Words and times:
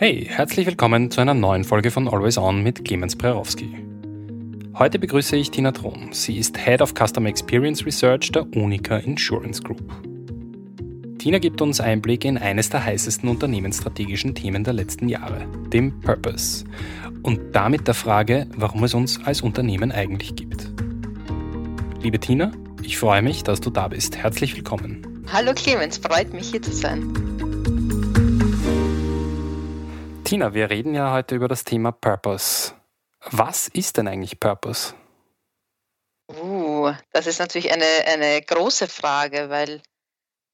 Hey, 0.00 0.28
herzlich 0.30 0.64
willkommen 0.64 1.10
zu 1.10 1.20
einer 1.20 1.34
neuen 1.34 1.64
Folge 1.64 1.90
von 1.90 2.06
Always 2.06 2.38
On 2.38 2.62
mit 2.62 2.84
Clemens 2.84 3.16
Prerowski. 3.16 3.84
Heute 4.74 4.96
begrüße 5.00 5.34
ich 5.34 5.50
Tina 5.50 5.72
Thron. 5.72 6.10
Sie 6.12 6.38
ist 6.38 6.56
Head 6.56 6.80
of 6.82 6.94
Customer 6.94 7.28
Experience 7.28 7.84
Research 7.84 8.30
der 8.30 8.46
Unica 8.54 8.98
Insurance 8.98 9.60
Group. 9.60 9.82
Tina 11.18 11.38
gibt 11.40 11.60
uns 11.60 11.80
Einblick 11.80 12.24
in 12.24 12.38
eines 12.38 12.70
der 12.70 12.84
heißesten 12.84 13.28
unternehmensstrategischen 13.28 14.36
Themen 14.36 14.62
der 14.62 14.74
letzten 14.74 15.08
Jahre, 15.08 15.44
dem 15.72 15.98
Purpose. 15.98 16.64
Und 17.24 17.56
damit 17.56 17.88
der 17.88 17.94
Frage, 17.94 18.46
warum 18.54 18.84
es 18.84 18.94
uns 18.94 19.20
als 19.24 19.40
Unternehmen 19.40 19.90
eigentlich 19.90 20.36
gibt. 20.36 20.70
Liebe 22.00 22.20
Tina, 22.20 22.52
ich 22.84 22.98
freue 22.98 23.22
mich, 23.22 23.42
dass 23.42 23.60
du 23.60 23.70
da 23.70 23.88
bist. 23.88 24.16
Herzlich 24.16 24.54
willkommen. 24.54 25.24
Hallo 25.32 25.54
Clemens, 25.56 25.98
freut 25.98 26.32
mich 26.32 26.52
hier 26.52 26.62
zu 26.62 26.70
sein. 26.70 27.47
Tina, 30.28 30.52
wir 30.52 30.68
reden 30.68 30.92
ja 30.92 31.10
heute 31.10 31.34
über 31.34 31.48
das 31.48 31.64
Thema 31.64 31.90
Purpose. 31.90 32.74
Was 33.30 33.68
ist 33.68 33.96
denn 33.96 34.06
eigentlich 34.06 34.38
Purpose? 34.38 34.92
Uh, 36.30 36.92
das 37.12 37.26
ist 37.26 37.38
natürlich 37.38 37.72
eine, 37.72 37.86
eine 38.04 38.42
große 38.42 38.88
Frage, 38.88 39.48
weil 39.48 39.80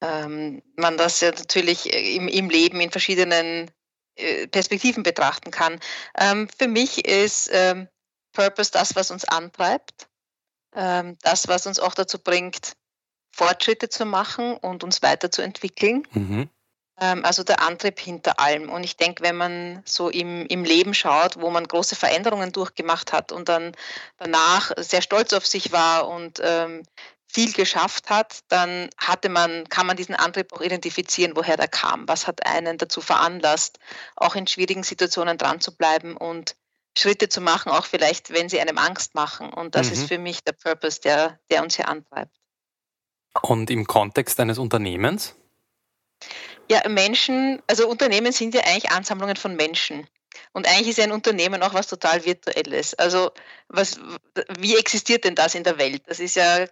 ähm, 0.00 0.62
man 0.76 0.96
das 0.96 1.20
ja 1.22 1.32
natürlich 1.32 1.92
im, 1.92 2.28
im 2.28 2.50
Leben 2.50 2.80
in 2.80 2.92
verschiedenen 2.92 3.68
äh, 4.14 4.46
Perspektiven 4.46 5.02
betrachten 5.02 5.50
kann. 5.50 5.80
Ähm, 6.16 6.48
für 6.56 6.68
mich 6.68 7.04
ist 7.04 7.50
ähm, 7.52 7.88
Purpose 8.32 8.70
das, 8.70 8.94
was 8.94 9.10
uns 9.10 9.24
antreibt 9.24 10.06
ähm, 10.76 11.16
das, 11.22 11.48
was 11.48 11.66
uns 11.66 11.80
auch 11.80 11.94
dazu 11.94 12.20
bringt, 12.20 12.74
Fortschritte 13.32 13.88
zu 13.88 14.06
machen 14.06 14.56
und 14.56 14.84
uns 14.84 15.02
weiterzuentwickeln. 15.02 16.06
Mhm. 16.12 16.48
Ähm, 17.00 17.24
also 17.24 17.42
der 17.42 17.60
Antrieb 17.60 17.98
hinter 17.98 18.38
allem. 18.38 18.68
Und 18.68 18.84
ich 18.84 18.96
denke, 18.96 19.22
wenn 19.22 19.36
man 19.36 19.82
so 19.84 20.08
im, 20.08 20.46
im 20.46 20.64
Leben 20.64 20.94
schaut, 20.94 21.40
wo 21.40 21.50
man 21.50 21.66
große 21.66 21.96
Veränderungen 21.96 22.52
durchgemacht 22.52 23.12
hat 23.12 23.32
und 23.32 23.48
dann 23.48 23.72
danach 24.18 24.72
sehr 24.76 25.02
stolz 25.02 25.32
auf 25.32 25.46
sich 25.46 25.72
war 25.72 26.08
und 26.08 26.40
ähm, 26.42 26.84
viel 27.26 27.52
geschafft 27.52 28.10
hat, 28.10 28.40
dann 28.48 28.88
hatte 28.96 29.28
man, 29.28 29.68
kann 29.68 29.88
man 29.88 29.96
diesen 29.96 30.14
Antrieb 30.14 30.52
auch 30.52 30.60
identifizieren, 30.60 31.34
woher 31.34 31.56
der 31.56 31.66
kam. 31.66 32.06
Was 32.06 32.28
hat 32.28 32.46
einen 32.46 32.78
dazu 32.78 33.00
veranlasst, 33.00 33.80
auch 34.14 34.36
in 34.36 34.46
schwierigen 34.46 34.84
Situationen 34.84 35.36
dran 35.36 35.60
zu 35.60 35.76
bleiben 35.76 36.16
und 36.16 36.54
Schritte 36.96 37.28
zu 37.28 37.40
machen, 37.40 37.72
auch 37.72 37.86
vielleicht, 37.86 38.32
wenn 38.32 38.48
sie 38.48 38.60
einem 38.60 38.78
Angst 38.78 39.16
machen. 39.16 39.52
Und 39.52 39.74
das 39.74 39.88
mhm. 39.88 39.92
ist 39.94 40.06
für 40.06 40.18
mich 40.18 40.44
der 40.44 40.52
Purpose, 40.52 41.00
der, 41.00 41.40
der 41.50 41.64
uns 41.64 41.74
hier 41.74 41.88
antreibt. 41.88 42.36
Und 43.42 43.68
im 43.68 43.84
Kontext 43.84 44.38
eines 44.38 44.58
Unternehmens? 44.58 45.34
Ja, 46.70 46.88
Menschen, 46.88 47.62
also 47.66 47.88
Unternehmen 47.88 48.32
sind 48.32 48.54
ja 48.54 48.62
eigentlich 48.62 48.90
Ansammlungen 48.90 49.36
von 49.36 49.56
Menschen. 49.56 50.06
Und 50.52 50.66
eigentlich 50.66 50.88
ist 50.88 51.00
ein 51.00 51.12
Unternehmen 51.12 51.62
auch 51.62 51.74
was 51.74 51.86
total 51.86 52.24
Virtuelles. 52.24 52.94
Also 52.94 53.30
was, 53.68 54.00
wie 54.58 54.76
existiert 54.76 55.24
denn 55.24 55.34
das 55.34 55.54
in 55.54 55.64
der 55.64 55.78
Welt? 55.78 56.02
Das 56.06 56.20
ist 56.20 56.36
ja 56.36 56.66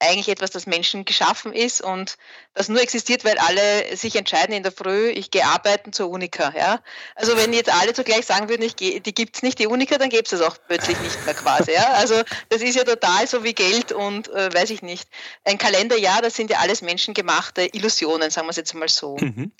eigentlich 0.00 0.28
etwas, 0.28 0.50
das 0.50 0.66
Menschen 0.66 1.04
geschaffen 1.04 1.52
ist 1.52 1.80
und 1.80 2.16
das 2.54 2.68
nur 2.68 2.80
existiert, 2.80 3.24
weil 3.24 3.36
alle 3.38 3.96
sich 3.96 4.14
entscheiden 4.16 4.54
in 4.54 4.62
der 4.62 4.72
Früh, 4.72 5.08
ich 5.08 5.30
gehe 5.30 5.44
arbeiten 5.44 5.92
zur 5.92 6.08
Unica. 6.10 6.52
Ja? 6.56 6.80
Also 7.14 7.36
wenn 7.36 7.52
jetzt 7.52 7.72
alle 7.72 7.94
zugleich 7.94 8.24
sagen 8.24 8.48
würden, 8.48 8.62
ich 8.62 8.76
gehe, 8.76 9.00
die 9.00 9.14
gibt 9.14 9.36
es 9.36 9.42
nicht, 9.42 9.58
die 9.58 9.66
Unica, 9.66 9.98
dann 9.98 10.08
gäbe 10.08 10.22
es 10.22 10.30
das 10.30 10.40
auch 10.40 10.56
plötzlich 10.68 10.98
nicht 11.00 11.24
mehr 11.24 11.34
quasi. 11.34 11.72
Ja? 11.72 11.92
Also 11.94 12.22
das 12.48 12.62
ist 12.62 12.76
ja 12.76 12.84
total 12.84 13.26
so 13.26 13.42
wie 13.42 13.54
Geld 13.54 13.92
und 13.92 14.28
äh, 14.28 14.52
weiß 14.52 14.70
ich 14.70 14.82
nicht. 14.82 15.08
Ein 15.44 15.58
Kalenderjahr, 15.58 16.22
das 16.22 16.34
sind 16.34 16.50
ja 16.50 16.58
alles 16.58 16.80
menschengemachte 16.80 17.68
Illusionen, 17.72 18.30
sagen 18.30 18.46
wir 18.46 18.50
es 18.50 18.56
jetzt 18.56 18.74
mal 18.74 18.88
so. 18.88 19.16
Mhm. 19.16 19.52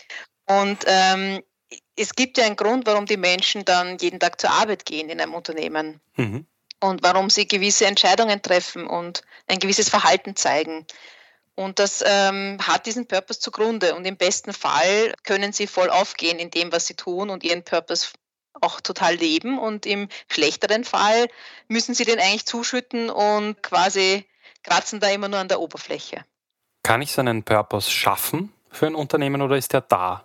Und 0.46 0.78
ähm, 0.86 1.42
es 1.96 2.14
gibt 2.14 2.38
ja 2.38 2.44
einen 2.44 2.56
Grund, 2.56 2.86
warum 2.86 3.06
die 3.06 3.16
Menschen 3.16 3.64
dann 3.64 3.98
jeden 3.98 4.20
Tag 4.20 4.40
zur 4.40 4.50
Arbeit 4.50 4.86
gehen 4.86 5.08
in 5.08 5.20
einem 5.20 5.34
Unternehmen. 5.34 6.00
Mhm 6.16 6.46
und 6.80 7.02
warum 7.02 7.30
sie 7.30 7.46
gewisse 7.46 7.86
Entscheidungen 7.86 8.42
treffen 8.42 8.86
und 8.86 9.22
ein 9.46 9.58
gewisses 9.58 9.88
Verhalten 9.88 10.36
zeigen. 10.36 10.86
Und 11.54 11.80
das 11.80 12.04
ähm, 12.06 12.58
hat 12.62 12.86
diesen 12.86 13.08
Purpose 13.08 13.40
zugrunde. 13.40 13.96
Und 13.96 14.06
im 14.06 14.16
besten 14.16 14.52
Fall 14.52 15.12
können 15.24 15.52
sie 15.52 15.66
voll 15.66 15.90
aufgehen 15.90 16.38
in 16.38 16.50
dem, 16.50 16.70
was 16.70 16.86
sie 16.86 16.94
tun 16.94 17.30
und 17.30 17.42
ihren 17.42 17.64
Purpose 17.64 18.10
auch 18.60 18.80
total 18.80 19.16
leben. 19.16 19.58
Und 19.58 19.84
im 19.84 20.08
schlechteren 20.30 20.84
Fall 20.84 21.26
müssen 21.66 21.94
sie 21.94 22.04
den 22.04 22.20
eigentlich 22.20 22.46
zuschütten 22.46 23.10
und 23.10 23.60
quasi 23.62 24.24
kratzen 24.62 25.00
da 25.00 25.08
immer 25.10 25.28
nur 25.28 25.40
an 25.40 25.48
der 25.48 25.60
Oberfläche. 25.60 26.24
Kann 26.84 27.02
ich 27.02 27.12
so 27.12 27.20
einen 27.20 27.42
Purpose 27.42 27.90
schaffen 27.90 28.52
für 28.70 28.86
ein 28.86 28.94
Unternehmen 28.94 29.42
oder 29.42 29.56
ist 29.56 29.72
der 29.72 29.80
da? 29.80 30.24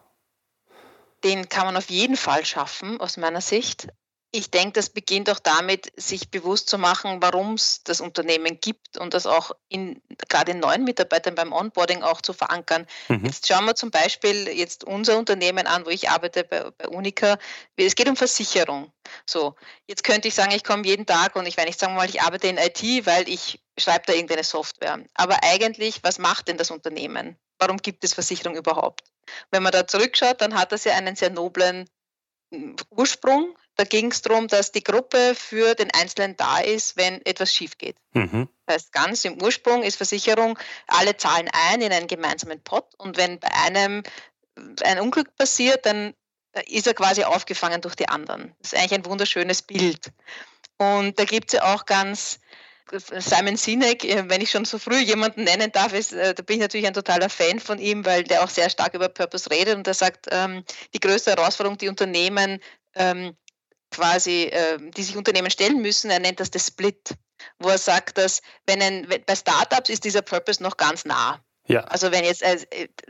Den 1.23 1.49
kann 1.49 1.65
man 1.65 1.77
auf 1.77 1.89
jeden 1.89 2.17
Fall 2.17 2.45
schaffen, 2.45 2.99
aus 2.99 3.17
meiner 3.17 3.41
Sicht. 3.41 3.87
Ich 4.35 4.49
denke, 4.49 4.73
das 4.73 4.89
beginnt 4.89 5.29
auch 5.29 5.37
damit, 5.37 5.93
sich 5.95 6.31
bewusst 6.31 6.67
zu 6.67 6.79
machen, 6.79 7.21
warum 7.21 7.53
es 7.53 7.83
das 7.83 8.01
Unternehmen 8.01 8.59
gibt 8.59 8.97
und 8.97 9.13
das 9.13 9.27
auch 9.27 9.51
in, 9.69 10.01
gerade 10.27 10.53
in 10.53 10.59
neuen 10.59 10.83
Mitarbeitern 10.83 11.35
beim 11.35 11.53
Onboarding 11.53 12.01
auch 12.01 12.19
zu 12.19 12.33
verankern. 12.33 12.87
Mhm. 13.09 13.25
Jetzt 13.25 13.47
schauen 13.47 13.65
wir 13.65 13.75
zum 13.75 13.91
Beispiel 13.91 14.47
jetzt 14.47 14.85
unser 14.85 15.19
Unternehmen 15.19 15.67
an, 15.67 15.85
wo 15.85 15.91
ich 15.91 16.09
arbeite 16.09 16.43
bei, 16.43 16.71
bei 16.71 16.87
Unica. 16.87 17.37
Es 17.75 17.93
geht 17.93 18.09
um 18.09 18.15
Versicherung. 18.15 18.91
So, 19.27 19.55
jetzt 19.85 20.03
könnte 20.03 20.29
ich 20.29 20.33
sagen, 20.33 20.51
ich 20.51 20.63
komme 20.63 20.83
jeden 20.83 21.05
Tag 21.05 21.35
und 21.35 21.45
ich, 21.45 21.55
wenn 21.55 21.67
ich 21.67 21.77
sagen 21.77 21.93
mal, 21.93 22.09
ich 22.09 22.23
arbeite 22.23 22.47
in 22.47 22.57
IT, 22.57 23.05
weil 23.05 23.29
ich 23.29 23.61
schreibe 23.77 24.05
da 24.07 24.13
irgendeine 24.13 24.43
Software. 24.43 24.99
Aber 25.13 25.43
eigentlich, 25.43 26.03
was 26.03 26.17
macht 26.17 26.47
denn 26.47 26.57
das 26.57 26.71
Unternehmen? 26.71 27.37
Warum 27.59 27.77
gibt 27.77 28.03
es 28.03 28.15
Versicherung 28.15 28.55
überhaupt? 28.55 29.03
Wenn 29.51 29.61
man 29.61 29.71
da 29.71 29.85
zurückschaut, 29.85 30.41
dann 30.41 30.55
hat 30.55 30.71
das 30.71 30.85
ja 30.85 30.93
einen 30.95 31.15
sehr 31.15 31.29
noblen 31.29 31.87
hm, 32.51 32.75
Ursprung, 32.89 33.55
da 33.75 33.83
ging 33.83 34.11
es 34.11 34.21
darum, 34.21 34.47
dass 34.47 34.71
die 34.71 34.83
Gruppe 34.83 35.33
für 35.35 35.75
den 35.75 35.91
Einzelnen 35.91 36.37
da 36.37 36.59
ist, 36.59 36.95
wenn 36.97 37.25
etwas 37.25 37.53
schief 37.53 37.77
geht. 37.77 37.97
Mhm. 38.13 38.47
Das 38.65 38.75
heißt, 38.75 38.93
ganz 38.93 39.25
im 39.25 39.41
Ursprung 39.41 39.83
ist 39.83 39.97
Versicherung, 39.97 40.57
alle 40.87 41.17
zahlen 41.17 41.49
ein 41.69 41.81
in 41.81 41.91
einen 41.91 42.07
gemeinsamen 42.07 42.61
Pot 42.61 42.85
und 42.97 43.17
wenn 43.17 43.39
bei 43.39 43.51
einem 43.65 44.03
ein 44.83 44.99
Unglück 44.99 45.35
passiert, 45.35 45.85
dann 45.85 46.13
ist 46.67 46.85
er 46.85 46.93
quasi 46.93 47.23
aufgefangen 47.23 47.81
durch 47.81 47.95
die 47.95 48.07
anderen. 48.07 48.55
Das 48.61 48.73
ist 48.73 48.79
eigentlich 48.79 48.93
ein 48.93 49.05
wunderschönes 49.05 49.63
Bild. 49.63 50.11
Und 50.77 51.17
da 51.19 51.25
gibt 51.25 51.51
es 51.51 51.59
ja 51.59 51.73
auch 51.73 51.85
ganz 51.85 52.39
Simon 52.91 53.57
Sinek, 53.57 54.03
äh, 54.03 54.29
wenn 54.29 54.41
ich 54.41 54.51
schon 54.51 54.65
so 54.65 54.77
früh 54.77 54.99
jemanden 54.99 55.45
nennen 55.45 55.71
darf, 55.71 55.93
ist, 55.93 56.13
äh, 56.13 56.33
da 56.33 56.43
bin 56.43 56.57
ich 56.57 56.61
natürlich 56.61 56.85
ein 56.85 56.93
totaler 56.93 57.29
Fan 57.29 57.59
von 57.59 57.79
ihm, 57.79 58.05
weil 58.05 58.23
der 58.23 58.43
auch 58.43 58.49
sehr 58.49 58.69
stark 58.69 58.93
über 58.93 59.09
Purpose 59.09 59.49
redet 59.49 59.75
und 59.75 59.87
er 59.87 59.93
sagt, 59.93 60.27
ähm, 60.31 60.63
die 60.93 60.99
größte 60.99 61.31
Herausforderung, 61.31 61.77
die 61.77 61.89
Unternehmen 61.89 62.59
ähm, 62.95 63.35
quasi, 63.93 64.43
äh, 64.43 64.77
die 64.79 65.03
sich 65.03 65.15
Unternehmen 65.15 65.49
stellen 65.49 65.81
müssen. 65.81 66.09
Er 66.09 66.19
nennt 66.19 66.39
das 66.39 66.51
das 66.51 66.67
Split, 66.67 67.15
wo 67.59 67.69
er 67.69 67.77
sagt, 67.77 68.17
dass 68.17 68.41
wenn 68.65 68.81
ein, 68.81 69.07
bei 69.25 69.35
Startups 69.35 69.89
ist 69.89 70.03
dieser 70.03 70.21
Purpose 70.21 70.61
noch 70.61 70.77
ganz 70.77 71.05
nah. 71.05 71.39
Ja. 71.67 71.81
Also 71.85 72.11
wenn 72.11 72.25
jetzt 72.25 72.41
äh, 72.41 72.57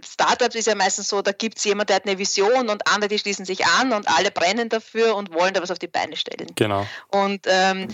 Startups 0.05 0.55
ist 0.55 0.67
ja 0.67 0.75
meistens 0.75 1.09
so, 1.09 1.21
da 1.21 1.31
gibt 1.31 1.57
es 1.57 1.63
jemand, 1.63 1.89
der 1.89 1.95
hat 1.95 2.05
eine 2.05 2.19
Vision 2.19 2.69
und 2.69 2.87
andere, 2.87 3.07
die 3.09 3.17
schließen 3.17 3.45
sich 3.45 3.65
an 3.65 3.93
und 3.93 4.07
alle 4.07 4.29
brennen 4.29 4.69
dafür 4.69 5.15
und 5.15 5.33
wollen 5.33 5.53
da 5.53 5.61
was 5.61 5.71
auf 5.71 5.79
die 5.79 5.87
Beine 5.87 6.15
stellen. 6.15 6.47
Genau. 6.55 6.85
Und 7.09 7.47
ähm, 7.47 7.87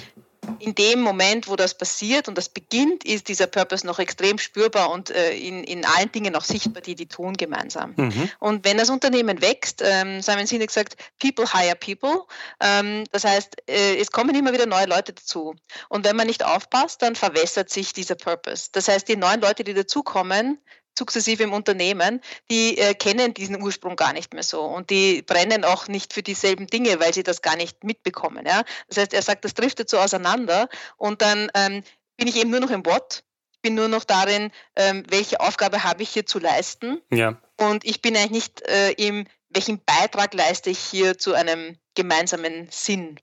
in 0.60 0.76
dem 0.76 1.02
Moment, 1.02 1.48
wo 1.48 1.56
das 1.56 1.78
passiert 1.78 2.28
und 2.28 2.38
das 2.38 2.50
beginnt, 2.50 3.04
ist 3.06 3.28
dieser 3.28 3.48
Purpose 3.48 3.86
noch 3.86 4.00
extrem 4.00 4.38
spürbar 4.38 4.92
und 4.92 5.10
äh, 5.10 5.34
in, 5.34 5.64
in 5.64 5.86
allen 5.86 6.12
Dingen 6.12 6.36
auch 6.36 6.44
sichtbar, 6.44 6.82
die 6.82 6.96
die 6.96 7.08
tun 7.08 7.34
gemeinsam. 7.34 7.94
Mhm. 7.96 8.30
Und 8.40 8.66
wenn 8.66 8.78
das 8.78 8.90
Unternehmen 8.90 9.42
wächst, 9.42 9.82
ähm, 9.84 10.22
Simon 10.22 10.48
Sinek 10.48 10.68
gesagt, 10.68 10.96
people 11.20 11.46
hire 11.52 11.76
people. 11.76 12.24
Ähm, 12.60 13.04
das 13.12 13.24
heißt, 13.24 13.58
äh, 13.68 13.98
es 13.98 14.12
kommen 14.12 14.36
immer 14.36 14.54
wieder 14.54 14.66
neue 14.66 14.86
Leute 14.86 15.14
dazu. 15.14 15.56
Und 15.90 16.06
wenn 16.06 16.16
man 16.16 16.28
nicht 16.28 16.44
aufpasst, 16.44 17.02
dann 17.02 17.16
verwässert 17.16 17.70
sich 17.70 17.94
dieser 17.94 18.16
Purpose. 18.16 18.70
Das 18.72 18.88
heißt, 18.88 19.08
die 19.08 19.16
neuen 19.16 19.42
Leute, 19.42 19.64
die 19.64 19.74
dazukommen, 19.74 20.60
sukzessive 21.00 21.44
im 21.44 21.54
Unternehmen, 21.54 22.22
die 22.52 22.78
äh, 22.78 22.94
kennen 22.94 23.34
diesen 23.34 23.62
Ursprung 23.62 23.96
gar 23.96 24.14
nicht 24.14 24.34
mehr 24.34 24.44
so 24.44 24.62
und 24.62 24.92
die 24.92 25.24
brennen 25.24 25.64
auch 25.66 25.88
nicht 25.88 26.14
für 26.14 26.22
dieselben 26.22 26.68
Dinge, 26.68 27.00
weil 27.00 27.14
sie 27.14 27.24
das 27.24 27.42
gar 27.42 27.56
nicht 27.56 27.84
mitbekommen. 27.84 28.46
Ja? 28.46 28.64
Das 28.88 28.98
heißt, 28.98 29.14
er 29.14 29.24
sagt, 29.24 29.46
das 29.46 29.56
driftet 29.56 29.90
so 29.90 29.98
auseinander 29.98 30.70
und 30.98 31.24
dann 31.24 31.50
ähm, 31.56 31.84
bin 32.18 32.28
ich 32.28 32.36
eben 32.36 32.52
nur 32.52 32.60
noch 32.60 32.70
im 32.70 32.86
What. 32.86 33.24
Ich 33.54 33.62
bin 33.62 33.76
nur 33.76 33.88
noch 33.88 34.04
darin, 34.04 34.52
ähm, 34.76 35.04
welche 35.10 35.40
Aufgabe 35.42 35.84
habe 35.84 36.04
ich 36.04 36.10
hier 36.10 36.26
zu 36.26 36.40
leisten. 36.40 37.02
Ja. 37.12 37.42
Und 37.58 37.84
ich 37.84 38.02
bin 38.02 38.16
eigentlich 38.16 38.32
nicht 38.32 38.62
äh, 38.62 38.92
im, 38.92 39.26
welchen 39.50 39.84
Beitrag 39.84 40.34
leiste 40.34 40.70
ich 40.70 40.80
hier 40.80 41.18
zu 41.18 41.34
einem 41.34 41.78
gemeinsamen 41.96 42.68
Sinn. 42.72 43.20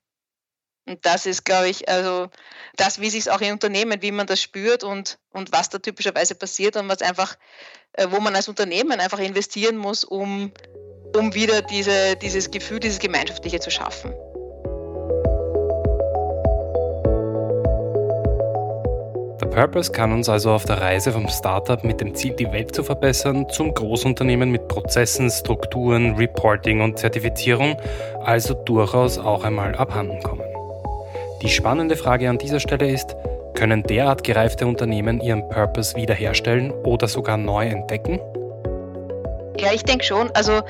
Und 0.87 1.05
das 1.05 1.27
ist, 1.27 1.45
glaube 1.45 1.69
ich, 1.69 1.89
also 1.89 2.29
das, 2.77 3.01
wie 3.01 3.11
sich 3.11 3.21
es 3.21 3.29
auch 3.29 3.41
in 3.41 3.53
Unternehmen, 3.53 4.03
wie 4.03 4.13
man 4.13 4.27
das 4.27 4.41
spürt 4.41 4.85
und, 4.85 5.19
und 5.33 5.53
was 5.53 5.69
da 5.69 5.79
typischerweise 5.79 6.35
passiert 6.35 6.77
und 6.77 6.89
was 6.89 7.03
einfach, 7.03 7.37
äh, 7.95 8.07
wo 8.11 8.21
man 8.21 8.37
als 8.37 8.49
Unternehmen 8.49 9.01
einfach 9.01 9.19
investieren 9.19 9.77
muss, 9.77 10.05
um, 10.05 10.53
um 11.17 11.35
wieder 11.35 11.63
diese, 11.63 12.17
dieses 12.17 12.51
Gefühl, 12.51 12.79
dieses 12.79 13.01
Gemeinschaftliche 13.01 13.59
zu 13.59 13.71
schaffen. 13.71 14.15
Purpose 19.57 19.91
kann 19.91 20.13
uns 20.13 20.29
also 20.29 20.51
auf 20.51 20.67
der 20.67 20.83
Reise 20.83 21.13
vom 21.13 21.29
Startup 21.29 21.83
mit 21.83 22.03
dem 22.03 22.15
Ziel, 22.15 22.35
die 22.35 22.53
Welt 22.53 22.75
zu 22.75 22.85
verbessern, 22.85 23.49
zum 23.49 23.73
Großunternehmen 23.73 24.51
mit 24.51 24.69
Prozessen, 24.69 25.31
Strukturen, 25.31 26.15
Reporting 26.15 26.83
und 26.83 26.99
Zertifizierung 26.99 27.75
also 28.23 28.53
durchaus 28.53 29.17
auch 29.17 29.45
einmal 29.45 29.75
abhanden 29.75 30.23
kommen. 30.23 30.46
Die 31.43 31.51
spannende 31.51 31.97
Frage 31.97 32.31
an 32.31 32.39
dieser 32.39 32.61
Stelle 32.61 32.91
ist, 32.91 33.15
können 33.55 33.83
derart 33.83 34.25
gereifte 34.25 34.67
Unternehmen 34.67 35.21
ihren 35.21 35.49
Purpose 35.49 35.95
wiederherstellen 35.95 36.71
oder 36.71 37.09
sogar 37.09 37.37
neu 37.37 37.67
entdecken? 37.67 38.21
Ja, 39.59 39.73
ich 39.73 39.83
denke 39.83 40.05
schon. 40.05 40.31
Also 40.33 40.63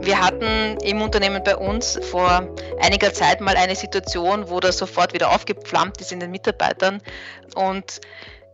wir 0.00 0.20
hatten 0.20 0.76
im 0.82 1.02
Unternehmen 1.02 1.42
bei 1.44 1.56
uns 1.56 1.98
vor 2.02 2.48
einiger 2.80 3.12
Zeit 3.12 3.40
mal 3.40 3.56
eine 3.56 3.76
Situation, 3.76 4.50
wo 4.50 4.60
das 4.60 4.78
sofort 4.78 5.12
wieder 5.12 5.30
aufgepflammt 5.30 6.00
ist 6.00 6.12
in 6.12 6.20
den 6.20 6.30
Mitarbeitern. 6.30 7.00
Und 7.54 8.00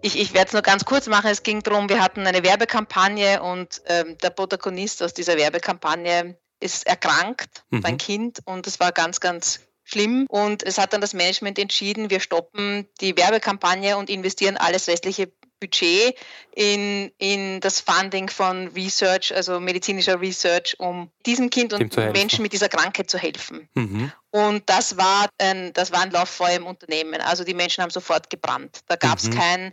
ich, 0.03 0.21
ich 0.21 0.35
werde 0.35 0.49
es 0.49 0.53
nur 0.53 0.63
ganz 0.63 0.85
kurz 0.85 1.07
machen. 1.07 1.31
Es 1.31 1.43
ging 1.43 1.63
darum, 1.63 1.89
wir 1.89 2.03
hatten 2.03 2.27
eine 2.27 2.45
Werbekampagne 2.45 3.43
und 3.43 3.81
ähm, 3.87 4.19
der 4.23 4.31
Protagonist 4.31 5.03
aus 5.03 5.15
dieser 5.15 5.37
Werbekampagne 5.37 6.37
ist 6.61 6.87
erkrankt, 6.87 7.65
mhm. 7.71 7.83
sein 7.83 7.99
Kind, 7.99 8.41
und 8.45 8.67
es 8.67 8.81
war 8.81 8.93
ganz, 8.93 9.21
ganz 9.21 9.61
schlimm. 9.85 10.27
Und 10.29 10.63
es 10.63 10.79
hat 10.79 10.93
dann 10.93 11.01
das 11.01 11.15
Management 11.15 11.59
entschieden, 11.59 12.11
wir 12.11 12.21
stoppen 12.21 12.89
die 13.01 13.17
Werbekampagne 13.17 13.97
und 13.97 14.11
investieren 14.11 14.57
alles 14.57 14.89
restliche 14.89 15.31
Budget 15.61 16.15
in, 16.55 17.11
in 17.19 17.61
das 17.61 17.81
Funding 17.81 18.29
von 18.29 18.69
Research, 18.69 19.35
also 19.35 19.61
medizinischer 19.61 20.21
Research, 20.21 20.77
um 20.79 21.11
diesem 21.27 21.49
Kind 21.51 21.73
und 21.73 21.97
Menschen 22.13 22.43
mit 22.43 22.53
dieser 22.53 22.69
Krankheit 22.69 23.11
zu 23.11 23.19
helfen. 23.19 23.69
Mhm. 23.75 24.13
Und 24.31 24.69
das 24.69 24.97
war, 24.97 25.29
ein, 25.39 25.73
das 25.73 25.93
war 25.93 26.01
ein 26.01 26.11
Lauffeuer 26.11 26.57
im 26.57 26.67
Unternehmen. 26.67 27.21
Also 27.21 27.45
die 27.45 27.55
Menschen 27.55 27.83
haben 27.83 27.91
sofort 27.91 28.31
gebrannt. 28.31 28.81
Da 28.89 28.97
gab 28.97 29.19
es 29.19 29.29
mhm. 29.29 29.35
kein, 29.35 29.73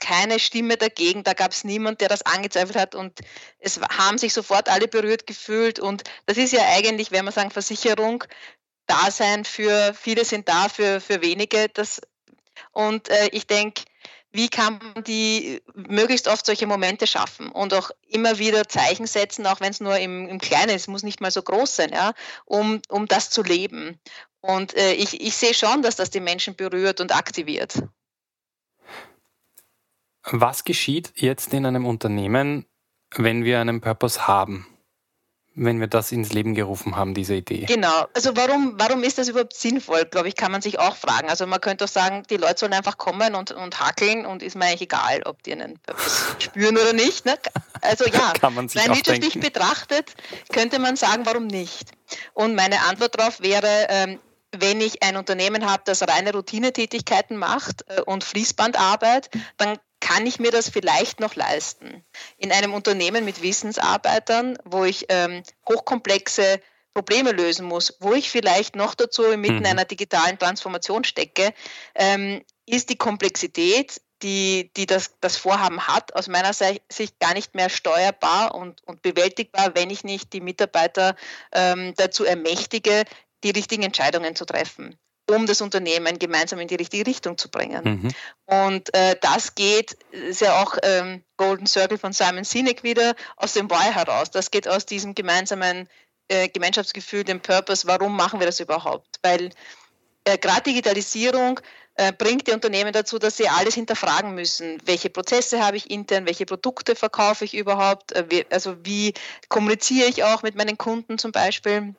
keine 0.00 0.38
Stimme 0.38 0.76
dagegen, 0.76 1.22
da 1.22 1.34
gab 1.34 1.52
es 1.52 1.62
niemand, 1.62 2.00
der 2.00 2.08
das 2.08 2.22
angezweifelt 2.22 2.76
hat 2.76 2.94
und 2.94 3.20
es 3.58 3.78
haben 3.80 4.18
sich 4.18 4.32
sofort 4.32 4.68
alle 4.68 4.88
berührt 4.88 5.26
gefühlt. 5.26 5.78
Und 5.78 6.04
das 6.26 6.36
ist 6.36 6.52
ja 6.52 6.62
eigentlich, 6.68 7.12
wenn 7.12 7.24
man 7.24 7.34
sagen, 7.34 7.50
Versicherung, 7.50 8.24
Dasein 8.86 9.44
für 9.44 9.94
viele 9.94 10.24
sind 10.24 10.48
da, 10.48 10.68
für, 10.68 11.00
für 11.00 11.22
wenige. 11.22 11.68
Das, 11.68 12.00
und 12.72 13.08
äh, 13.08 13.28
ich 13.32 13.46
denke, 13.46 13.84
wie 14.32 14.48
kann 14.48 14.78
man 14.78 15.04
die 15.04 15.60
möglichst 15.74 16.26
oft 16.26 16.46
solche 16.46 16.66
Momente 16.66 17.06
schaffen 17.06 17.50
und 17.50 17.74
auch 17.74 17.90
immer 18.08 18.38
wieder 18.38 18.66
Zeichen 18.66 19.06
setzen, 19.06 19.46
auch 19.46 19.60
wenn 19.60 19.70
es 19.70 19.80
nur 19.80 19.98
im, 19.98 20.28
im 20.28 20.38
Kleinen 20.38 20.74
ist, 20.74 20.88
muss 20.88 21.02
nicht 21.02 21.20
mal 21.20 21.30
so 21.30 21.42
groß 21.42 21.76
sein, 21.76 21.90
ja, 21.92 22.12
um, 22.46 22.80
um 22.88 23.06
das 23.06 23.30
zu 23.30 23.42
leben. 23.42 24.00
Und 24.40 24.74
äh, 24.76 24.94
ich, 24.94 25.20
ich 25.20 25.36
sehe 25.36 25.54
schon, 25.54 25.82
dass 25.82 25.96
das 25.96 26.10
die 26.10 26.20
Menschen 26.20 26.56
berührt 26.56 27.00
und 27.00 27.14
aktiviert. 27.14 27.82
Was 30.24 30.64
geschieht 30.64 31.12
jetzt 31.16 31.52
in 31.52 31.66
einem 31.66 31.84
Unternehmen, 31.84 32.66
wenn 33.14 33.44
wir 33.44 33.60
einen 33.60 33.80
Purpose 33.80 34.26
haben? 34.26 34.66
Wenn 35.54 35.80
wir 35.80 35.86
das 35.86 36.12
ins 36.12 36.32
Leben 36.32 36.54
gerufen 36.54 36.96
haben, 36.96 37.14
diese 37.14 37.34
Idee. 37.34 37.66
Genau. 37.66 38.06
Also 38.14 38.36
warum, 38.36 38.74
warum 38.78 39.02
ist 39.02 39.18
das 39.18 39.28
überhaupt 39.28 39.54
sinnvoll, 39.54 40.04
glaube 40.06 40.28
ich, 40.28 40.36
kann 40.36 40.50
man 40.50 40.62
sich 40.62 40.78
auch 40.78 40.96
fragen. 40.96 41.28
Also 41.28 41.46
man 41.46 41.60
könnte 41.60 41.84
auch 41.84 41.88
sagen, 41.88 42.22
die 42.30 42.36
Leute 42.38 42.60
sollen 42.60 42.72
einfach 42.72 42.96
kommen 42.96 43.34
und, 43.34 43.52
und 43.52 43.80
hackeln 43.80 44.24
und 44.24 44.42
ist 44.42 44.56
mir 44.56 44.64
eigentlich 44.64 44.82
egal, 44.82 45.22
ob 45.24 45.42
die 45.42 45.52
einen 45.52 45.78
Purpose 45.78 46.22
spüren 46.38 46.76
oder 46.76 46.92
nicht. 46.92 47.26
Ne? 47.26 47.38
Also 47.82 48.06
ja, 48.06 48.32
kann 48.40 48.54
man 48.54 48.68
sich 48.68 48.80
rein 48.80 48.96
wirtschaftlich 48.96 49.38
betrachtet 49.40 50.14
könnte 50.52 50.78
man 50.78 50.96
sagen, 50.96 51.26
warum 51.26 51.46
nicht. 51.46 51.90
Und 52.34 52.54
meine 52.54 52.80
Antwort 52.82 53.18
darauf 53.18 53.40
wäre, 53.40 53.86
ähm, 53.88 54.18
wenn 54.56 54.80
ich 54.80 55.02
ein 55.02 55.16
Unternehmen 55.16 55.66
habe, 55.68 55.82
das 55.86 56.02
reine 56.06 56.32
Routinetätigkeiten 56.32 57.36
macht 57.36 57.84
äh, 57.88 58.02
und 58.02 58.22
Fließbandarbeit, 58.22 59.30
dann 59.56 59.78
kann 60.02 60.26
ich 60.26 60.40
mir 60.40 60.50
das 60.50 60.68
vielleicht 60.68 61.20
noch 61.20 61.36
leisten. 61.36 62.04
In 62.36 62.52
einem 62.52 62.74
Unternehmen 62.74 63.24
mit 63.24 63.40
Wissensarbeitern, 63.40 64.58
wo 64.64 64.84
ich 64.84 65.06
ähm, 65.08 65.44
hochkomplexe 65.66 66.60
Probleme 66.92 67.30
lösen 67.30 67.64
muss, 67.64 67.96
wo 68.00 68.12
ich 68.12 68.28
vielleicht 68.28 68.74
noch 68.74 68.94
dazu 68.94 69.22
inmitten 69.22 69.60
mhm. 69.60 69.66
einer 69.66 69.84
digitalen 69.84 70.38
Transformation 70.38 71.04
stecke, 71.04 71.54
ähm, 71.94 72.42
ist 72.66 72.90
die 72.90 72.96
Komplexität, 72.96 74.02
die, 74.22 74.72
die 74.76 74.86
das, 74.86 75.14
das 75.20 75.36
Vorhaben 75.36 75.86
hat, 75.86 76.14
aus 76.14 76.28
meiner 76.28 76.52
Sicht 76.52 77.20
gar 77.20 77.34
nicht 77.34 77.54
mehr 77.54 77.70
steuerbar 77.70 78.54
und, 78.56 78.82
und 78.84 79.02
bewältigbar, 79.02 79.74
wenn 79.74 79.90
ich 79.90 80.02
nicht 80.02 80.32
die 80.32 80.40
Mitarbeiter 80.40 81.14
ähm, 81.52 81.94
dazu 81.96 82.24
ermächtige, 82.24 83.04
die 83.44 83.50
richtigen 83.50 83.84
Entscheidungen 83.84 84.34
zu 84.34 84.44
treffen 84.44 84.98
um 85.32 85.46
das 85.46 85.60
Unternehmen 85.60 86.18
gemeinsam 86.18 86.58
in 86.60 86.68
die 86.68 86.74
richtige 86.74 87.06
Richtung 87.06 87.38
zu 87.38 87.50
bringen. 87.50 87.82
Mhm. 87.84 88.08
Und 88.46 88.94
äh, 88.94 89.16
das 89.20 89.54
geht, 89.54 89.96
ist 90.10 90.40
ja 90.40 90.62
auch 90.62 90.76
ähm, 90.82 91.22
Golden 91.36 91.66
Circle 91.66 91.98
von 91.98 92.12
Simon 92.12 92.44
Sinek 92.44 92.82
wieder, 92.82 93.14
aus 93.36 93.52
dem 93.54 93.70
Why 93.70 93.92
heraus. 93.92 94.30
Das 94.30 94.50
geht 94.50 94.68
aus 94.68 94.86
diesem 94.86 95.14
gemeinsamen 95.14 95.88
äh, 96.28 96.48
Gemeinschaftsgefühl, 96.48 97.24
dem 97.24 97.40
Purpose, 97.40 97.86
warum 97.86 98.16
machen 98.16 98.40
wir 98.40 98.46
das 98.46 98.60
überhaupt? 98.60 99.18
Weil 99.22 99.50
äh, 100.24 100.38
gerade 100.38 100.62
Digitalisierung 100.62 101.60
äh, 101.94 102.12
bringt 102.12 102.46
die 102.46 102.52
Unternehmen 102.52 102.92
dazu, 102.92 103.18
dass 103.18 103.36
sie 103.36 103.48
alles 103.48 103.74
hinterfragen 103.74 104.34
müssen. 104.34 104.78
Welche 104.84 105.10
Prozesse 105.10 105.64
habe 105.64 105.76
ich 105.76 105.90
intern? 105.90 106.26
Welche 106.26 106.46
Produkte 106.46 106.96
verkaufe 106.96 107.44
ich 107.44 107.54
überhaupt? 107.54 108.12
Äh, 108.12 108.44
also 108.50 108.76
wie 108.82 109.14
kommuniziere 109.48 110.08
ich 110.08 110.24
auch 110.24 110.42
mit 110.42 110.54
meinen 110.54 110.78
Kunden 110.78 111.18
zum 111.18 111.32
Beispiel? 111.32 111.94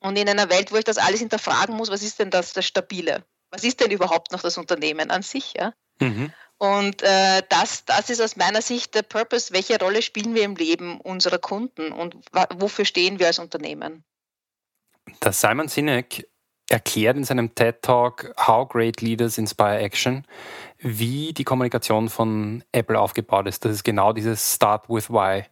Und 0.00 0.16
in 0.18 0.28
einer 0.28 0.50
Welt, 0.50 0.72
wo 0.72 0.76
ich 0.76 0.84
das 0.84 0.98
alles 0.98 1.20
hinterfragen 1.20 1.76
muss, 1.76 1.90
was 1.90 2.02
ist 2.02 2.18
denn 2.18 2.30
das, 2.30 2.52
das 2.52 2.66
Stabile? 2.66 3.24
Was 3.50 3.64
ist 3.64 3.80
denn 3.80 3.90
überhaupt 3.90 4.32
noch 4.32 4.42
das 4.42 4.58
Unternehmen 4.58 5.10
an 5.10 5.22
sich? 5.22 5.54
Ja? 5.56 5.72
Mhm. 6.00 6.32
Und 6.58 7.02
äh, 7.02 7.42
das, 7.48 7.84
das 7.84 8.10
ist 8.10 8.20
aus 8.20 8.36
meiner 8.36 8.62
Sicht 8.62 8.94
der 8.94 9.02
Purpose. 9.02 9.52
Welche 9.52 9.78
Rolle 9.78 10.02
spielen 10.02 10.34
wir 10.34 10.42
im 10.42 10.56
Leben 10.56 11.00
unserer 11.00 11.38
Kunden 11.38 11.92
und 11.92 12.16
wofür 12.56 12.84
stehen 12.84 13.18
wir 13.18 13.26
als 13.26 13.38
Unternehmen? 13.38 14.04
Der 15.22 15.32
Simon 15.32 15.68
Sinek 15.68 16.28
erklärt 16.68 17.16
in 17.16 17.24
seinem 17.24 17.54
TED 17.54 17.82
Talk 17.82 18.32
How 18.38 18.68
Great 18.68 19.00
Leaders 19.00 19.38
Inspire 19.38 19.78
Action, 19.78 20.26
wie 20.78 21.32
die 21.32 21.44
Kommunikation 21.44 22.08
von 22.08 22.64
Apple 22.72 22.98
aufgebaut 22.98 23.46
ist. 23.46 23.64
Das 23.64 23.72
ist 23.72 23.84
genau 23.84 24.12
dieses 24.12 24.54
Start 24.54 24.88
with 24.88 25.10
Why. 25.10 25.44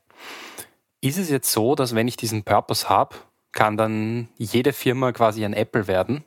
Ist 1.00 1.18
es 1.18 1.30
jetzt 1.30 1.52
so, 1.52 1.74
dass 1.74 1.94
wenn 1.94 2.08
ich 2.08 2.16
diesen 2.16 2.44
Purpose 2.44 2.88
habe, 2.88 3.16
kann 3.54 3.76
dann 3.76 4.28
jede 4.36 4.72
Firma 4.72 5.12
quasi 5.12 5.44
ein 5.44 5.54
Apple 5.54 5.86
werden? 5.86 6.24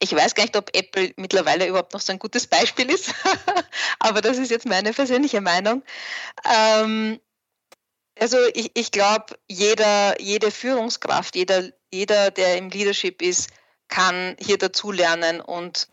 Ich 0.00 0.12
weiß 0.12 0.34
gar 0.34 0.42
nicht, 0.42 0.56
ob 0.56 0.74
Apple 0.74 1.12
mittlerweile 1.16 1.68
überhaupt 1.68 1.92
noch 1.92 2.00
so 2.00 2.12
ein 2.12 2.18
gutes 2.18 2.48
Beispiel 2.48 2.90
ist, 2.90 3.14
aber 4.00 4.20
das 4.20 4.38
ist 4.38 4.50
jetzt 4.50 4.66
meine 4.66 4.92
persönliche 4.92 5.40
Meinung. 5.40 5.84
Ähm, 6.52 7.20
also 8.18 8.38
ich, 8.54 8.72
ich 8.74 8.90
glaube, 8.90 9.38
jede 9.46 10.50
Führungskraft, 10.50 11.36
jeder, 11.36 11.70
jeder, 11.92 12.32
der 12.32 12.56
im 12.56 12.70
Leadership 12.70 13.22
ist, 13.22 13.50
kann 13.88 14.36
hier 14.40 14.58
dazulernen 14.58 15.40
und 15.40 15.88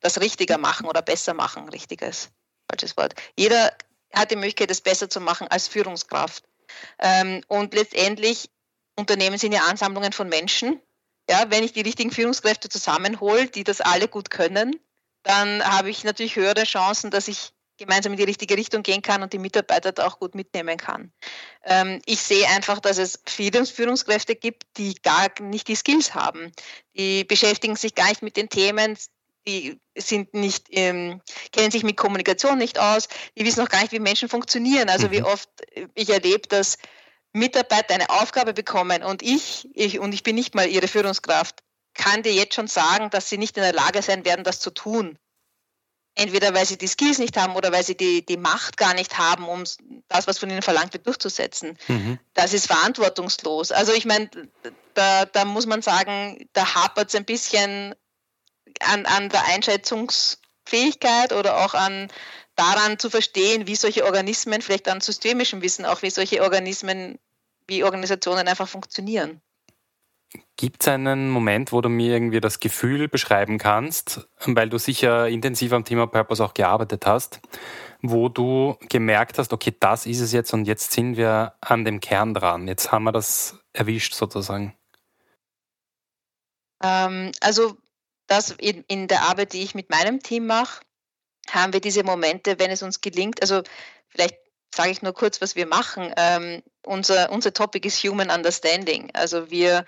das 0.00 0.20
richtiger 0.20 0.58
machen 0.58 0.86
oder 0.86 1.00
besser 1.00 1.32
machen, 1.32 1.68
richtiges, 1.70 2.28
falsches 2.68 2.96
Wort. 2.96 3.14
Jeder 3.38 3.72
hat 4.12 4.30
die 4.30 4.36
Möglichkeit, 4.36 4.70
es 4.70 4.80
besser 4.80 5.08
zu 5.08 5.20
machen 5.20 5.48
als 5.48 5.66
Führungskraft. 5.66 6.44
Ähm, 6.98 7.42
und 7.48 7.74
letztendlich 7.74 8.50
Unternehmen 8.96 9.38
sind 9.38 9.52
ja 9.52 9.62
Ansammlungen 9.62 10.12
von 10.12 10.28
Menschen. 10.28 10.80
Ja, 11.28 11.46
wenn 11.48 11.64
ich 11.64 11.72
die 11.72 11.80
richtigen 11.80 12.10
Führungskräfte 12.10 12.68
zusammenhole, 12.68 13.46
die 13.46 13.64
das 13.64 13.80
alle 13.80 14.08
gut 14.08 14.30
können, 14.30 14.78
dann 15.22 15.64
habe 15.64 15.90
ich 15.90 16.04
natürlich 16.04 16.36
höhere 16.36 16.64
Chancen, 16.64 17.10
dass 17.10 17.28
ich 17.28 17.52
gemeinsam 17.76 18.12
in 18.12 18.18
die 18.18 18.24
richtige 18.24 18.56
Richtung 18.56 18.82
gehen 18.82 19.02
kann 19.02 19.22
und 19.22 19.32
die 19.32 19.38
Mitarbeiter 19.38 19.92
da 19.92 20.06
auch 20.06 20.20
gut 20.20 20.34
mitnehmen 20.34 20.76
kann. 20.76 21.12
Ähm, 21.64 22.00
ich 22.06 22.20
sehe 22.20 22.46
einfach, 22.48 22.78
dass 22.78 22.98
es 22.98 23.20
viele 23.26 23.66
Führungskräfte 23.66 24.36
gibt, 24.36 24.64
die 24.76 24.94
gar 25.02 25.28
nicht 25.40 25.66
die 25.68 25.74
Skills 25.74 26.14
haben. 26.14 26.52
Die 26.96 27.24
beschäftigen 27.24 27.74
sich 27.74 27.94
gar 27.94 28.08
nicht 28.08 28.22
mit 28.22 28.36
den 28.36 28.48
Themen, 28.48 28.96
die 29.46 29.80
sind 29.96 30.34
nicht, 30.34 30.68
ähm, 30.70 31.20
kennen 31.52 31.70
sich 31.70 31.82
mit 31.82 31.96
Kommunikation 31.96 32.58
nicht 32.58 32.78
aus, 32.78 33.08
die 33.36 33.44
wissen 33.44 33.62
auch 33.62 33.68
gar 33.68 33.82
nicht, 33.82 33.92
wie 33.92 33.98
Menschen 33.98 34.28
funktionieren. 34.28 34.88
Also 34.88 35.08
mhm. 35.08 35.12
wie 35.12 35.22
oft 35.22 35.48
ich 35.94 36.10
erlebe, 36.10 36.48
dass 36.48 36.78
Mitarbeiter 37.34 37.94
eine 37.94 38.10
Aufgabe 38.10 38.54
bekommen 38.54 39.02
und 39.02 39.22
ich, 39.22 39.68
ich, 39.74 39.98
und 39.98 40.14
ich 40.14 40.22
bin 40.22 40.36
nicht 40.36 40.54
mal 40.54 40.68
ihre 40.68 40.88
Führungskraft, 40.88 41.62
kann 41.92 42.22
dir 42.22 42.32
jetzt 42.32 42.54
schon 42.54 42.68
sagen, 42.68 43.10
dass 43.10 43.28
sie 43.28 43.38
nicht 43.38 43.56
in 43.56 43.62
der 43.62 43.72
Lage 43.72 44.02
sein 44.02 44.24
werden, 44.24 44.44
das 44.44 44.60
zu 44.60 44.70
tun. 44.70 45.18
Entweder 46.16 46.54
weil 46.54 46.64
sie 46.64 46.78
die 46.78 46.86
Skills 46.86 47.18
nicht 47.18 47.36
haben 47.36 47.56
oder 47.56 47.72
weil 47.72 47.82
sie 47.82 47.96
die, 47.96 48.24
die 48.24 48.36
Macht 48.36 48.76
gar 48.76 48.94
nicht 48.94 49.18
haben, 49.18 49.48
um 49.48 49.64
das, 50.06 50.28
was 50.28 50.38
von 50.38 50.48
ihnen 50.48 50.62
verlangt 50.62 50.92
wird, 50.92 51.08
durchzusetzen. 51.08 51.76
Mhm. 51.88 52.20
Das 52.34 52.52
ist 52.52 52.68
verantwortungslos. 52.68 53.72
Also 53.72 53.92
ich 53.92 54.04
meine, 54.04 54.30
da, 54.94 55.24
da 55.24 55.44
muss 55.44 55.66
man 55.66 55.82
sagen, 55.82 56.48
da 56.52 56.74
hapert 56.76 57.08
es 57.08 57.16
ein 57.16 57.24
bisschen 57.24 57.96
an, 58.80 59.06
an 59.06 59.28
der 59.28 59.44
Einschätzungsfähigkeit 59.46 61.32
oder 61.32 61.64
auch 61.64 61.74
an, 61.74 62.12
daran 62.56 62.98
zu 62.98 63.10
verstehen, 63.10 63.66
wie 63.66 63.76
solche 63.76 64.04
Organismen, 64.04 64.62
vielleicht 64.62 64.88
an 64.88 65.00
systemischem 65.00 65.62
Wissen 65.62 65.84
auch, 65.84 66.02
wie 66.02 66.10
solche 66.10 66.42
Organismen, 66.42 67.18
wie 67.66 67.84
Organisationen 67.84 68.48
einfach 68.48 68.68
funktionieren. 68.68 69.40
Gibt 70.56 70.82
es 70.82 70.88
einen 70.88 71.30
Moment, 71.30 71.72
wo 71.72 71.80
du 71.80 71.88
mir 71.88 72.12
irgendwie 72.12 72.40
das 72.40 72.58
Gefühl 72.58 73.08
beschreiben 73.08 73.58
kannst, 73.58 74.28
weil 74.46 74.68
du 74.68 74.78
sicher 74.78 75.28
intensiv 75.28 75.72
am 75.72 75.84
Thema 75.84 76.06
Purpose 76.06 76.44
auch 76.44 76.54
gearbeitet 76.54 77.06
hast, 77.06 77.40
wo 78.02 78.28
du 78.28 78.76
gemerkt 78.88 79.38
hast, 79.38 79.52
okay, 79.52 79.74
das 79.78 80.06
ist 80.06 80.20
es 80.20 80.32
jetzt 80.32 80.52
und 80.52 80.66
jetzt 80.66 80.92
sind 80.92 81.16
wir 81.16 81.54
an 81.60 81.84
dem 81.84 82.00
Kern 82.00 82.34
dran. 82.34 82.66
Jetzt 82.66 82.90
haben 82.90 83.04
wir 83.04 83.12
das 83.12 83.58
erwischt 83.72 84.14
sozusagen. 84.14 84.74
Ähm, 86.82 87.32
also 87.40 87.76
das 88.26 88.50
in, 88.52 88.84
in 88.88 89.08
der 89.08 89.22
Arbeit, 89.22 89.52
die 89.52 89.62
ich 89.62 89.74
mit 89.74 89.90
meinem 89.90 90.20
Team 90.20 90.46
mache, 90.46 90.82
haben 91.50 91.72
wir 91.72 91.80
diese 91.80 92.04
Momente, 92.04 92.58
wenn 92.58 92.70
es 92.70 92.82
uns 92.82 93.00
gelingt, 93.00 93.42
also 93.42 93.62
vielleicht 94.08 94.36
sage 94.74 94.90
ich 94.90 95.02
nur 95.02 95.12
kurz, 95.12 95.40
was 95.40 95.56
wir 95.56 95.66
machen. 95.66 96.12
Ähm, 96.16 96.62
unser, 96.84 97.30
unser 97.30 97.52
Topic 97.52 97.86
ist 97.86 98.02
Human 98.02 98.30
Understanding. 98.30 99.10
Also 99.14 99.50
wir 99.50 99.84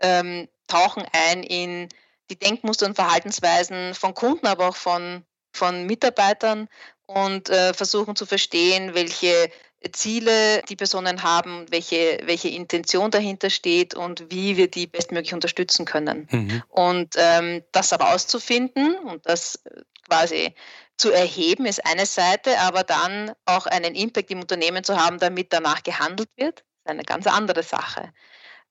ähm, 0.00 0.48
tauchen 0.68 1.04
ein 1.12 1.42
in 1.42 1.88
die 2.30 2.38
Denkmuster 2.38 2.86
und 2.86 2.94
Verhaltensweisen 2.94 3.94
von 3.94 4.14
Kunden, 4.14 4.46
aber 4.46 4.68
auch 4.68 4.76
von, 4.76 5.24
von 5.52 5.86
Mitarbeitern 5.86 6.68
und 7.06 7.48
äh, 7.48 7.74
versuchen 7.74 8.16
zu 8.16 8.26
verstehen, 8.26 8.94
welche 8.94 9.50
Ziele 9.92 10.62
die 10.68 10.76
Personen 10.76 11.22
haben, 11.22 11.66
welche, 11.70 12.18
welche 12.24 12.48
Intention 12.48 13.10
dahinter 13.10 13.48
steht 13.48 13.94
und 13.94 14.30
wie 14.30 14.56
wir 14.56 14.68
die 14.68 14.86
bestmöglich 14.86 15.34
unterstützen 15.34 15.84
können. 15.84 16.28
Mhm. 16.30 16.62
Und 16.68 17.14
ähm, 17.16 17.62
das 17.72 17.92
herauszufinden 17.92 18.96
und 18.98 19.24
das 19.26 19.62
quasi 20.08 20.54
zu 20.98 21.12
erheben, 21.12 21.64
ist 21.64 21.86
eine 21.86 22.06
Seite, 22.06 22.58
aber 22.58 22.82
dann 22.84 23.32
auch 23.46 23.66
einen 23.66 23.94
Impact 23.94 24.30
im 24.30 24.40
Unternehmen 24.40 24.84
zu 24.84 24.96
haben, 24.96 25.18
damit 25.18 25.52
danach 25.52 25.82
gehandelt 25.82 26.28
wird, 26.36 26.60
ist 26.60 26.90
eine 26.90 27.04
ganz 27.04 27.26
andere 27.26 27.62
Sache. 27.62 28.12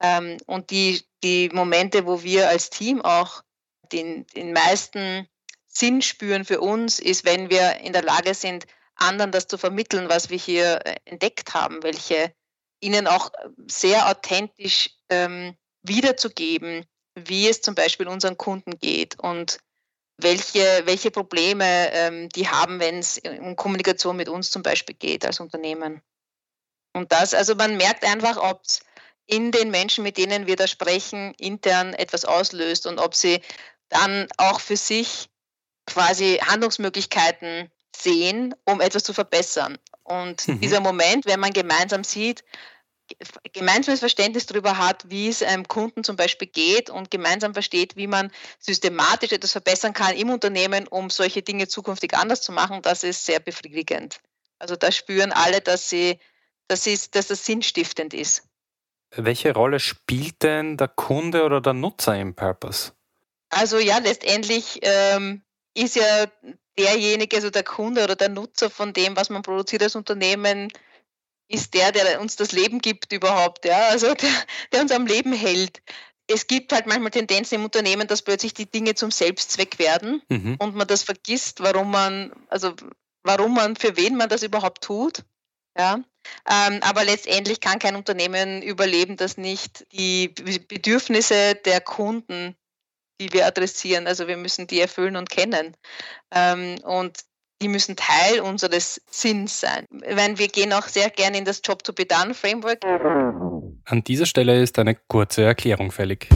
Ähm, 0.01 0.37
und 0.45 0.69
die, 0.69 1.03
die 1.23 1.49
Momente, 1.49 2.05
wo 2.05 2.21
wir 2.21 2.49
als 2.49 2.69
Team 2.69 3.01
auch 3.01 3.43
den, 3.91 4.27
den 4.27 4.53
meisten 4.53 5.27
Sinn 5.67 6.01
spüren 6.01 6.45
für 6.45 6.59
uns, 6.59 6.99
ist, 6.99 7.25
wenn 7.25 7.49
wir 7.49 7.77
in 7.77 7.93
der 7.93 8.03
Lage 8.03 8.33
sind, 8.33 8.67
anderen 8.95 9.31
das 9.31 9.47
zu 9.47 9.57
vermitteln, 9.57 10.09
was 10.09 10.29
wir 10.29 10.37
hier 10.37 10.85
äh, 10.85 10.95
entdeckt 11.05 11.53
haben, 11.53 11.81
welche 11.83 12.33
ihnen 12.79 13.07
auch 13.07 13.31
sehr 13.67 14.09
authentisch 14.09 14.89
ähm, 15.09 15.55
wiederzugeben, 15.81 16.85
wie 17.15 17.47
es 17.47 17.61
zum 17.61 17.73
Beispiel 17.73 18.07
unseren 18.07 18.37
Kunden 18.37 18.77
geht 18.77 19.19
und 19.19 19.59
welche, 20.17 20.81
welche 20.85 21.11
Probleme 21.11 21.91
ähm, 21.93 22.29
die 22.29 22.47
haben, 22.47 22.79
wenn 22.79 22.99
es 22.99 23.21
um 23.39 23.55
Kommunikation 23.55 24.17
mit 24.17 24.29
uns 24.29 24.51
zum 24.51 24.63
Beispiel 24.63 24.95
geht 24.95 25.25
als 25.25 25.39
Unternehmen. 25.39 26.01
Und 26.93 27.11
das, 27.11 27.33
also 27.33 27.55
man 27.55 27.77
merkt 27.77 28.03
einfach, 28.03 28.37
ob 28.37 28.63
es 28.65 28.81
in 29.27 29.51
den 29.51 29.69
Menschen, 29.69 30.03
mit 30.03 30.17
denen 30.17 30.47
wir 30.47 30.55
da 30.55 30.67
sprechen, 30.67 31.33
intern 31.35 31.93
etwas 31.93 32.25
auslöst 32.25 32.87
und 32.87 32.97
ob 32.97 33.13
sie 33.13 33.41
dann 33.89 34.27
auch 34.37 34.59
für 34.59 34.77
sich 34.77 35.29
quasi 35.85 36.39
Handlungsmöglichkeiten 36.45 37.71
sehen, 37.95 38.55
um 38.65 38.81
etwas 38.81 39.03
zu 39.03 39.13
verbessern. 39.13 39.77
Und 40.03 40.47
mhm. 40.47 40.61
dieser 40.61 40.79
Moment, 40.79 41.25
wenn 41.25 41.39
man 41.39 41.51
gemeinsam 41.51 42.03
sieht, 42.03 42.43
gemeinsames 43.53 43.99
Verständnis 43.99 44.45
darüber 44.45 44.77
hat, 44.77 45.09
wie 45.09 45.27
es 45.27 45.43
einem 45.43 45.67
Kunden 45.67 46.03
zum 46.03 46.15
Beispiel 46.15 46.47
geht 46.47 46.89
und 46.89 47.11
gemeinsam 47.11 47.53
versteht, 47.53 47.95
wie 47.95 48.07
man 48.07 48.31
systematisch 48.59 49.31
etwas 49.31 49.51
verbessern 49.51 49.93
kann 49.93 50.15
im 50.15 50.29
Unternehmen, 50.29 50.87
um 50.87 51.09
solche 51.09 51.41
Dinge 51.41 51.67
zukünftig 51.67 52.15
anders 52.15 52.41
zu 52.41 52.51
machen, 52.51 52.81
das 52.81 53.03
ist 53.03 53.25
sehr 53.25 53.39
befriedigend. 53.39 54.19
Also 54.59 54.75
da 54.75 54.91
spüren 54.91 55.31
alle, 55.31 55.61
dass, 55.61 55.89
sie, 55.89 56.19
dass, 56.67 56.83
sie, 56.83 56.99
dass 57.11 57.27
das 57.27 57.45
sinnstiftend 57.45 58.13
ist. 58.13 58.43
Welche 59.15 59.53
Rolle 59.53 59.79
spielt 59.79 60.43
denn 60.43 60.77
der 60.77 60.89
Kunde 60.89 61.43
oder 61.43 61.61
der 61.61 61.73
Nutzer 61.73 62.19
im 62.19 62.35
Purpose? 62.35 62.91
Also 63.49 63.79
ja, 63.79 63.99
letztendlich 63.99 64.79
ähm, 64.81 65.41
ist 65.73 65.95
ja 65.95 66.25
derjenige, 66.77 67.35
also 67.35 67.49
der 67.49 67.63
Kunde 67.63 68.03
oder 68.03 68.15
der 68.15 68.29
Nutzer 68.29 68.69
von 68.69 68.93
dem, 68.93 69.15
was 69.15 69.29
man 69.29 69.41
produziert 69.41 69.83
als 69.83 69.95
Unternehmen, 69.95 70.71
ist 71.47 71.73
der, 71.73 71.91
der 71.91 72.19
uns 72.21 72.35
das 72.35 72.51
Leben 72.51 72.79
gibt 72.79 73.13
überhaupt, 73.13 73.65
ja, 73.65 73.87
also 73.87 74.13
der, 74.13 74.29
der 74.71 74.81
uns 74.81 74.91
am 74.91 75.05
Leben 75.05 75.33
hält. 75.33 75.81
Es 76.29 76.47
gibt 76.47 76.73
halt 76.73 76.87
manchmal 76.87 77.11
Tendenzen 77.11 77.55
im 77.55 77.63
Unternehmen, 77.63 78.07
dass 78.07 78.21
plötzlich 78.21 78.53
die 78.53 78.69
Dinge 78.69 78.95
zum 78.95 79.11
Selbstzweck 79.11 79.79
werden 79.79 80.21
mhm. 80.27 80.57
und 80.59 80.75
man 80.75 80.87
das 80.87 81.03
vergisst, 81.03 81.61
warum 81.61 81.91
man, 81.91 82.33
also 82.49 82.73
warum 83.23 83.53
man, 83.53 83.75
für 83.77 83.95
wen 83.95 84.17
man 84.17 84.27
das 84.27 84.43
überhaupt 84.43 84.83
tut. 84.83 85.23
Ja. 85.77 86.01
Ähm, 86.49 86.79
aber 86.81 87.05
letztendlich 87.05 87.61
kann 87.61 87.79
kein 87.79 87.95
Unternehmen 87.95 88.61
überleben, 88.61 89.15
das 89.15 89.37
nicht 89.37 89.85
die 89.93 90.29
Bedürfnisse 90.67 91.55
der 91.55 91.79
Kunden 91.79 92.57
die 93.19 93.33
wir 93.33 93.45
adressieren. 93.45 94.07
Also 94.07 94.27
wir 94.27 94.37
müssen 94.37 94.67
die 94.67 94.79
erfüllen 94.79 95.15
und 95.15 95.29
kennen. 95.29 95.75
Ähm, 96.31 96.75
und 96.83 97.19
die 97.61 97.67
müssen 97.67 97.95
Teil 97.95 98.39
unseres 98.41 99.01
Sinns 99.09 99.59
sein. 99.59 99.85
Wenn 99.89 100.37
wir 100.37 100.47
gehen 100.47 100.73
auch 100.73 100.87
sehr 100.87 101.09
gerne 101.09 101.37
in 101.37 101.45
das 101.45 101.61
Job 101.63 101.83
to 101.83 101.93
be 101.93 102.05
done 102.05 102.33
Framework. 102.33 102.83
An 103.85 104.03
dieser 104.03 104.25
Stelle 104.25 104.61
ist 104.61 104.77
eine 104.79 104.95
kurze 104.95 105.43
Erklärung 105.43 105.91
fällig. 105.91 106.27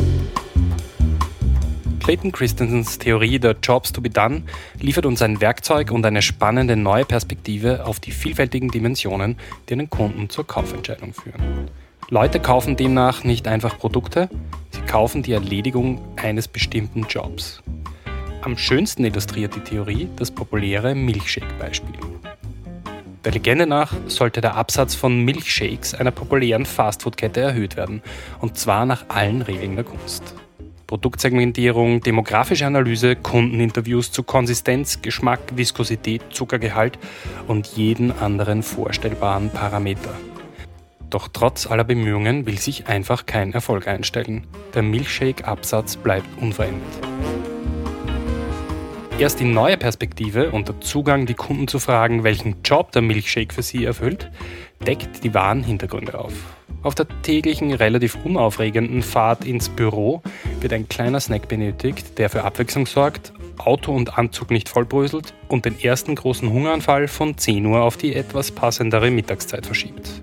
Clayton 1.99 2.31
Christensens 2.31 2.97
Theorie 2.97 3.37
der 3.37 3.55
Jobs 3.61 3.91
to 3.91 4.01
be 4.01 4.09
done 4.09 4.43
liefert 4.79 5.05
uns 5.05 5.21
ein 5.21 5.39
Werkzeug 5.39 5.91
und 5.91 6.03
eine 6.05 6.23
spannende 6.23 6.75
neue 6.75 7.05
Perspektive 7.05 7.85
auf 7.85 7.99
die 7.99 8.11
vielfältigen 8.11 8.69
Dimensionen, 8.69 9.37
die 9.69 9.73
einen 9.73 9.89
Kunden 9.89 10.29
zur 10.29 10.47
Kaufentscheidung 10.47 11.13
führen. 11.13 11.69
Leute 12.09 12.39
kaufen 12.39 12.75
demnach 12.75 13.23
nicht 13.23 13.47
einfach 13.47 13.77
Produkte, 13.77 14.29
Sie 14.71 14.81
kaufen 14.81 15.21
die 15.21 15.33
Erledigung 15.33 16.01
eines 16.17 16.47
bestimmten 16.47 17.05
Jobs. 17.07 17.61
Am 18.43 18.57
schönsten 18.57 19.05
illustriert 19.05 19.55
die 19.55 19.59
Theorie 19.59 20.09
das 20.15 20.31
populäre 20.31 20.95
Milchshake-Beispiel. 20.95 21.93
Der 23.23 23.33
Legende 23.33 23.67
nach 23.67 23.93
sollte 24.07 24.41
der 24.41 24.55
Absatz 24.55 24.95
von 24.95 25.23
Milchshakes 25.23 25.93
einer 25.93 26.09
populären 26.09 26.65
Fastfood-Kette 26.65 27.39
erhöht 27.39 27.77
werden, 27.77 28.01
und 28.39 28.57
zwar 28.57 28.87
nach 28.87 29.05
allen 29.09 29.43
Regeln 29.43 29.75
der 29.75 29.85
Kunst. 29.85 30.33
Produktsegmentierung, 30.87 32.01
demografische 32.01 32.65
Analyse, 32.65 33.15
Kundeninterviews 33.15 34.11
zu 34.11 34.23
Konsistenz, 34.23 35.03
Geschmack, 35.03 35.39
Viskosität, 35.55 36.23
Zuckergehalt 36.31 36.97
und 37.47 37.67
jeden 37.67 38.11
anderen 38.11 38.63
vorstellbaren 38.63 39.51
Parameter. 39.51 40.15
Doch 41.11 41.27
trotz 41.31 41.67
aller 41.67 41.83
Bemühungen 41.83 42.47
will 42.47 42.57
sich 42.57 42.87
einfach 42.87 43.27
kein 43.27 43.53
Erfolg 43.53 43.87
einstellen. 43.87 44.47
Der 44.73 44.81
Milchshake-Absatz 44.81 45.97
bleibt 45.97 46.27
unverändert. 46.41 47.40
Erst 49.21 49.39
die 49.39 49.45
neue 49.45 49.77
Perspektive 49.77 50.49
und 50.49 50.67
der 50.67 50.81
Zugang, 50.81 51.27
die 51.27 51.35
Kunden 51.35 51.67
zu 51.67 51.77
fragen, 51.77 52.23
welchen 52.23 52.63
Job 52.63 52.91
der 52.91 53.03
Milchshake 53.03 53.53
für 53.53 53.61
sie 53.61 53.85
erfüllt, 53.85 54.31
deckt 54.83 55.23
die 55.23 55.35
wahren 55.35 55.61
Hintergründe 55.61 56.17
auf. 56.17 56.33
Auf 56.81 56.95
der 56.95 57.05
täglichen, 57.21 57.71
relativ 57.71 58.17
unaufregenden 58.23 59.03
Fahrt 59.03 59.45
ins 59.45 59.69
Büro 59.69 60.23
wird 60.59 60.73
ein 60.73 60.89
kleiner 60.89 61.19
Snack 61.19 61.47
benötigt, 61.47 62.17
der 62.17 62.31
für 62.31 62.43
Abwechslung 62.43 62.87
sorgt, 62.87 63.31
Auto 63.59 63.91
und 63.95 64.17
Anzug 64.17 64.49
nicht 64.49 64.69
vollbröselt 64.69 65.35
und 65.49 65.65
den 65.65 65.79
ersten 65.79 66.15
großen 66.15 66.49
Hungeranfall 66.49 67.07
von 67.07 67.37
10 67.37 67.63
Uhr 67.67 67.83
auf 67.83 67.97
die 67.97 68.15
etwas 68.15 68.49
passendere 68.49 69.11
Mittagszeit 69.11 69.67
verschiebt. 69.67 70.19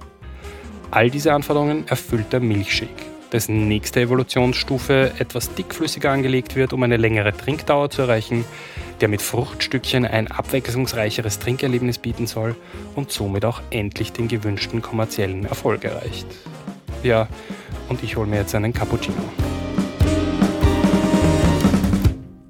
All 0.90 1.08
diese 1.08 1.32
Anforderungen 1.32 1.86
erfüllt 1.86 2.32
der 2.32 2.40
Milchshake, 2.40 3.06
dessen 3.30 3.68
nächste 3.68 4.00
Evolutionsstufe 4.00 5.12
etwas 5.20 5.54
dickflüssiger 5.54 6.10
angelegt 6.10 6.56
wird, 6.56 6.72
um 6.72 6.82
eine 6.82 6.96
längere 6.96 7.32
Trinkdauer 7.32 7.90
zu 7.90 8.02
erreichen, 8.02 8.44
der 9.00 9.08
mit 9.08 9.22
Fruchtstückchen 9.22 10.04
ein 10.04 10.28
abwechslungsreicheres 10.28 11.38
Trinkerlebnis 11.38 11.98
bieten 11.98 12.26
soll 12.26 12.56
und 12.94 13.12
somit 13.12 13.44
auch 13.44 13.62
endlich 13.70 14.12
den 14.12 14.28
gewünschten 14.28 14.82
kommerziellen 14.82 15.44
Erfolg 15.44 15.84
erreicht. 15.84 16.26
Ja, 17.02 17.28
und 17.88 18.02
ich 18.02 18.16
hole 18.16 18.26
mir 18.26 18.36
jetzt 18.36 18.54
einen 18.54 18.72
Cappuccino. 18.72 19.16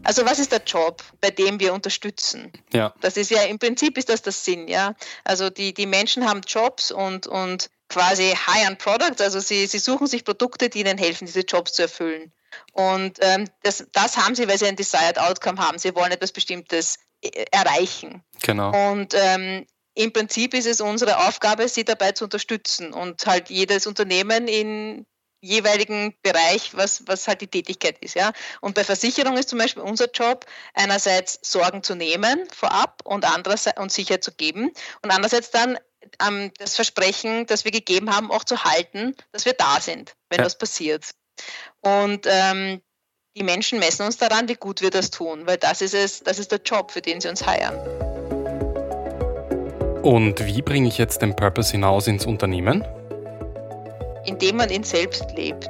Also 0.09 0.25
was 0.25 0.39
ist 0.39 0.53
der 0.53 0.63
Job, 0.65 1.03
bei 1.21 1.31
dem 1.31 1.61
wir 1.61 1.75
unterstützen? 1.75 2.51
Ja. 2.73 2.95
Das 3.03 3.19
ist 3.19 3.31
ja 3.31 3.43
im 3.43 3.59
Prinzip 3.59 3.99
ist 3.99 4.09
das 4.09 4.23
das 4.23 4.43
Sinn, 4.43 4.67
ja. 4.67 4.95
Also 5.23 5.51
die, 5.51 5.75
die 5.75 5.85
Menschen 5.85 6.27
haben 6.27 6.41
Jobs 6.47 6.91
und, 6.91 7.27
und 7.27 7.69
quasi 7.91 8.35
High-end 8.35 8.79
Products, 8.79 9.21
also 9.21 9.39
sie, 9.41 9.67
sie 9.67 9.79
suchen 9.79 10.07
sich 10.07 10.25
Produkte, 10.25 10.71
die 10.71 10.81
ihnen 10.81 10.97
helfen, 10.97 11.27
diese 11.27 11.41
Jobs 11.41 11.75
zu 11.75 11.83
erfüllen. 11.83 12.33
Und 12.79 13.19
ähm, 13.23 13.49
das, 13.65 13.85
das 13.93 14.17
haben 14.17 14.37
sie, 14.37 14.47
weil 14.47 14.57
sie 14.57 14.67
ein 14.67 14.77
Desired 14.77 15.19
Outcome 15.19 15.59
haben. 15.59 15.79
Sie 15.79 15.93
wollen 15.97 16.13
etwas 16.13 16.31
Bestimmtes 16.31 16.97
äh, 17.23 17.45
erreichen. 17.51 18.23
Genau. 18.41 18.71
Und 18.91 19.15
ähm, 19.15 19.67
im 19.95 20.13
Prinzip 20.13 20.55
ist 20.55 20.67
es 20.67 20.81
unsere 20.81 21.27
Aufgabe, 21.27 21.69
sie 21.69 21.85
dabei 21.85 22.13
zu 22.13 22.23
unterstützen 22.23 22.93
und 22.93 23.27
halt 23.27 23.51
jedes 23.51 23.89
Unternehmen 23.89 24.47
in 24.47 25.07
jeweiligen 25.41 26.15
Bereich, 26.23 26.77
was, 26.77 27.03
was 27.09 27.27
halt 27.27 27.41
die 27.41 27.49
Tätigkeit 27.49 27.99
ist. 27.99 28.15
Ja? 28.15 28.31
Und 28.61 28.77
bei 28.77 28.85
Versicherung 28.85 29.37
ist 29.37 29.49
zum 29.49 29.59
Beispiel 29.59 29.83
unser 29.83 30.09
Job, 30.13 30.47
einerseits 30.73 31.41
Sorgen 31.43 31.83
zu 31.83 31.97
nehmen 31.97 32.47
vorab 32.55 33.01
und 33.05 33.25
andererseits 33.25 33.81
und 33.81 33.91
Sicherheit 33.91 34.23
zu 34.23 34.31
geben 34.31 34.71
und 35.03 35.11
andererseits 35.11 35.51
dann 35.51 35.79
ähm, 36.25 36.53
das 36.59 36.77
Versprechen, 36.77 37.47
das 37.47 37.65
wir 37.65 37.73
gegeben 37.73 38.15
haben, 38.15 38.31
auch 38.31 38.45
zu 38.45 38.63
halten, 38.63 39.17
dass 39.33 39.47
wir 39.47 39.55
da 39.55 39.81
sind, 39.81 40.15
wenn 40.31 40.39
ja. 40.39 40.45
was 40.45 40.57
passiert. 40.57 41.11
Und 41.81 42.27
ähm, 42.27 42.81
die 43.37 43.45
Menschen 43.45 43.79
messen 43.79 44.05
uns 44.05 44.17
daran, 44.17 44.49
wie 44.49 44.55
gut 44.55 44.83
wir 44.83 44.91
das 44.91 45.11
tun, 45.11 45.47
weil 45.47 45.57
das 45.57 45.81
ist 45.81 45.95
es, 45.95 46.23
das 46.23 46.39
ist 46.39 46.51
der 46.51 46.61
Job, 46.65 46.91
für 46.91 47.01
den 47.01 47.21
sie 47.21 47.29
uns 47.29 47.47
heiern. 47.47 47.79
Und 50.03 50.45
wie 50.45 50.63
bringe 50.63 50.89
ich 50.89 50.99
jetzt 50.99 51.23
den 51.23 51.37
Purpose 51.37 51.73
hinaus 51.73 52.07
ins 52.07 52.27
Unternehmen? 52.27 52.85
Indem 54.25 54.57
man 54.57 54.71
ihn 54.71 54.85
selbst 54.85 55.27
lebt. 55.37 55.69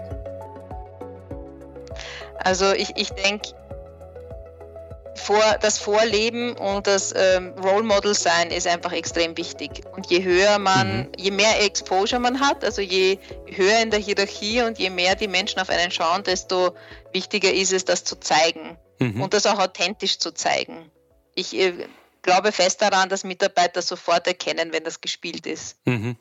Also 2.38 2.72
ich, 2.72 2.92
ich 2.96 3.10
denke, 3.10 3.50
vor, 5.18 5.58
das 5.60 5.78
Vorleben 5.78 6.56
und 6.56 6.86
das 6.86 7.12
ähm, 7.14 7.52
Role 7.58 7.82
Model 7.82 8.14
sein 8.14 8.50
ist 8.50 8.66
einfach 8.66 8.92
extrem 8.92 9.36
wichtig. 9.36 9.82
Und 9.94 10.06
je 10.10 10.22
höher 10.22 10.58
man, 10.58 11.00
mhm. 11.00 11.12
je 11.16 11.30
mehr 11.30 11.62
Exposure 11.62 12.20
man 12.20 12.40
hat, 12.40 12.64
also 12.64 12.80
je 12.80 13.18
höher 13.46 13.80
in 13.80 13.90
der 13.90 14.00
Hierarchie 14.00 14.62
und 14.62 14.78
je 14.78 14.90
mehr 14.90 15.14
die 15.14 15.28
Menschen 15.28 15.60
auf 15.60 15.68
einen 15.68 15.90
schauen, 15.90 16.22
desto 16.22 16.74
wichtiger 17.12 17.52
ist 17.52 17.72
es, 17.72 17.84
das 17.84 18.04
zu 18.04 18.16
zeigen 18.16 18.78
mhm. 18.98 19.20
und 19.20 19.34
das 19.34 19.46
auch 19.46 19.58
authentisch 19.58 20.18
zu 20.18 20.32
zeigen. 20.32 20.90
Ich 21.34 21.54
äh, 21.54 21.86
glaube 22.22 22.52
fest 22.52 22.80
daran, 22.82 23.08
dass 23.08 23.24
Mitarbeiter 23.24 23.82
sofort 23.82 24.26
erkennen, 24.26 24.72
wenn 24.72 24.84
das 24.84 25.00
gespielt 25.00 25.46
ist. 25.46 25.76
Mhm. 25.84 26.16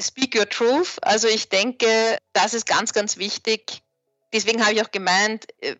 Speak 0.00 0.34
your 0.34 0.48
truth. 0.48 0.96
Also 1.02 1.28
ich 1.28 1.48
denke, 1.48 2.18
das 2.32 2.54
ist 2.54 2.66
ganz, 2.66 2.92
ganz 2.92 3.16
wichtig. 3.16 3.82
Deswegen 4.32 4.64
habe 4.64 4.74
ich 4.74 4.82
auch 4.82 4.90
gemeint, 4.90 5.46
äh, 5.60 5.76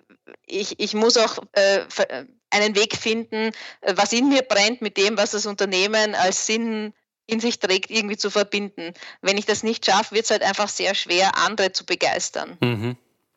ich, 0.47 0.79
ich 0.79 0.95
muss 0.95 1.17
auch 1.17 1.39
äh, 1.53 1.79
äh, 1.79 2.25
einen 2.55 2.75
Weg 2.77 2.97
finden, 2.97 3.51
äh, 3.81 3.95
was 3.97 4.13
in 4.13 4.29
mir 4.29 4.43
brennt, 4.43 4.81
mit 4.81 4.97
dem, 4.97 5.17
was 5.17 5.33
das 5.33 5.47
Unternehmen 5.47 6.15
als 6.15 6.47
Sinn 6.47 6.95
in 7.27 7.41
sich 7.41 7.59
trägt, 7.59 7.91
irgendwie 7.91 8.17
zu 8.17 8.31
verbinden. 8.31 8.93
Wenn 9.23 9.39
ich 9.39 9.47
das 9.47 9.63
nicht 9.63 9.87
schaffe, 9.87 10.15
wird 10.15 10.25
es 10.25 10.31
halt 10.31 10.43
einfach 10.43 10.69
sehr 10.69 10.95
schwer, 10.95 11.37
andere 11.39 11.73
zu 11.73 11.85
begeistern. 11.87 12.57
Mhm. 12.61 12.97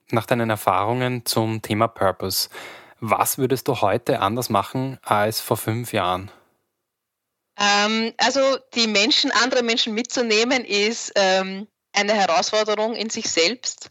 Nach 0.09 0.25
deinen 0.25 0.49
Erfahrungen 0.49 1.25
zum 1.25 1.61
Thema 1.61 1.87
Purpose, 1.87 2.49
was 2.99 3.37
würdest 3.37 3.67
du 3.67 3.81
heute 3.81 4.19
anders 4.19 4.49
machen 4.49 4.99
als 5.03 5.39
vor 5.39 5.57
fünf 5.57 5.93
Jahren? 5.93 6.31
Ähm, 7.59 8.13
also 8.17 8.57
die 8.75 8.87
Menschen, 8.87 9.31
andere 9.31 9.63
Menschen 9.63 9.93
mitzunehmen, 9.93 10.63
ist 10.63 11.11
ähm, 11.15 11.67
eine 11.93 12.13
Herausforderung 12.13 12.95
in 12.95 13.09
sich 13.09 13.29
selbst. 13.29 13.89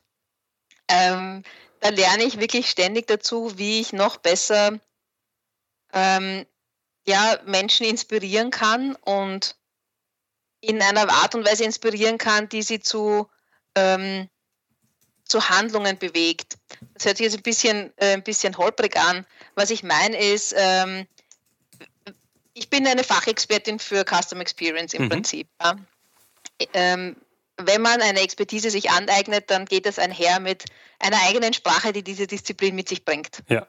Ähm, 0.88 1.42
da 1.80 1.88
lerne 1.88 2.24
ich 2.24 2.40
wirklich 2.40 2.70
ständig 2.70 3.06
dazu, 3.06 3.58
wie 3.58 3.80
ich 3.80 3.92
noch 3.92 4.16
besser 4.18 4.78
ähm, 5.96 6.46
ja, 7.08 7.38
Menschen 7.46 7.86
inspirieren 7.86 8.50
kann 8.50 8.94
und 8.96 9.56
in 10.60 10.82
einer 10.82 11.08
Art 11.10 11.34
und 11.34 11.46
Weise 11.46 11.64
inspirieren 11.64 12.18
kann, 12.18 12.48
die 12.48 12.62
sie 12.62 12.80
zu, 12.80 13.28
ähm, 13.74 14.28
zu 15.24 15.48
Handlungen 15.48 15.98
bewegt. 15.98 16.58
Das 16.94 17.06
hört 17.06 17.16
sich 17.16 17.24
jetzt 17.24 17.36
ein 17.36 17.42
bisschen, 17.42 17.92
äh, 17.96 18.12
ein 18.12 18.22
bisschen 18.22 18.58
holprig 18.58 18.96
an. 18.96 19.26
Was 19.54 19.70
ich 19.70 19.82
meine 19.82 20.18
ist, 20.18 20.54
ähm, 20.56 21.06
ich 22.52 22.68
bin 22.68 22.86
eine 22.86 23.04
Fachexpertin 23.04 23.78
für 23.78 24.04
Custom 24.04 24.40
Experience 24.40 24.94
im 24.94 25.04
mhm. 25.04 25.08
Prinzip. 25.08 25.48
Ja. 25.62 25.76
Ähm, 26.74 27.16
wenn 27.58 27.80
man 27.80 28.02
eine 28.02 28.20
Expertise 28.20 28.70
sich 28.70 28.90
aneignet, 28.90 29.50
dann 29.50 29.64
geht 29.64 29.86
das 29.86 29.98
einher 29.98 30.40
mit 30.40 30.64
einer 30.98 31.20
eigenen 31.22 31.54
Sprache, 31.54 31.92
die 31.92 32.02
diese 32.02 32.26
Disziplin 32.26 32.74
mit 32.74 32.88
sich 32.88 33.04
bringt. 33.04 33.42
Ja. 33.48 33.66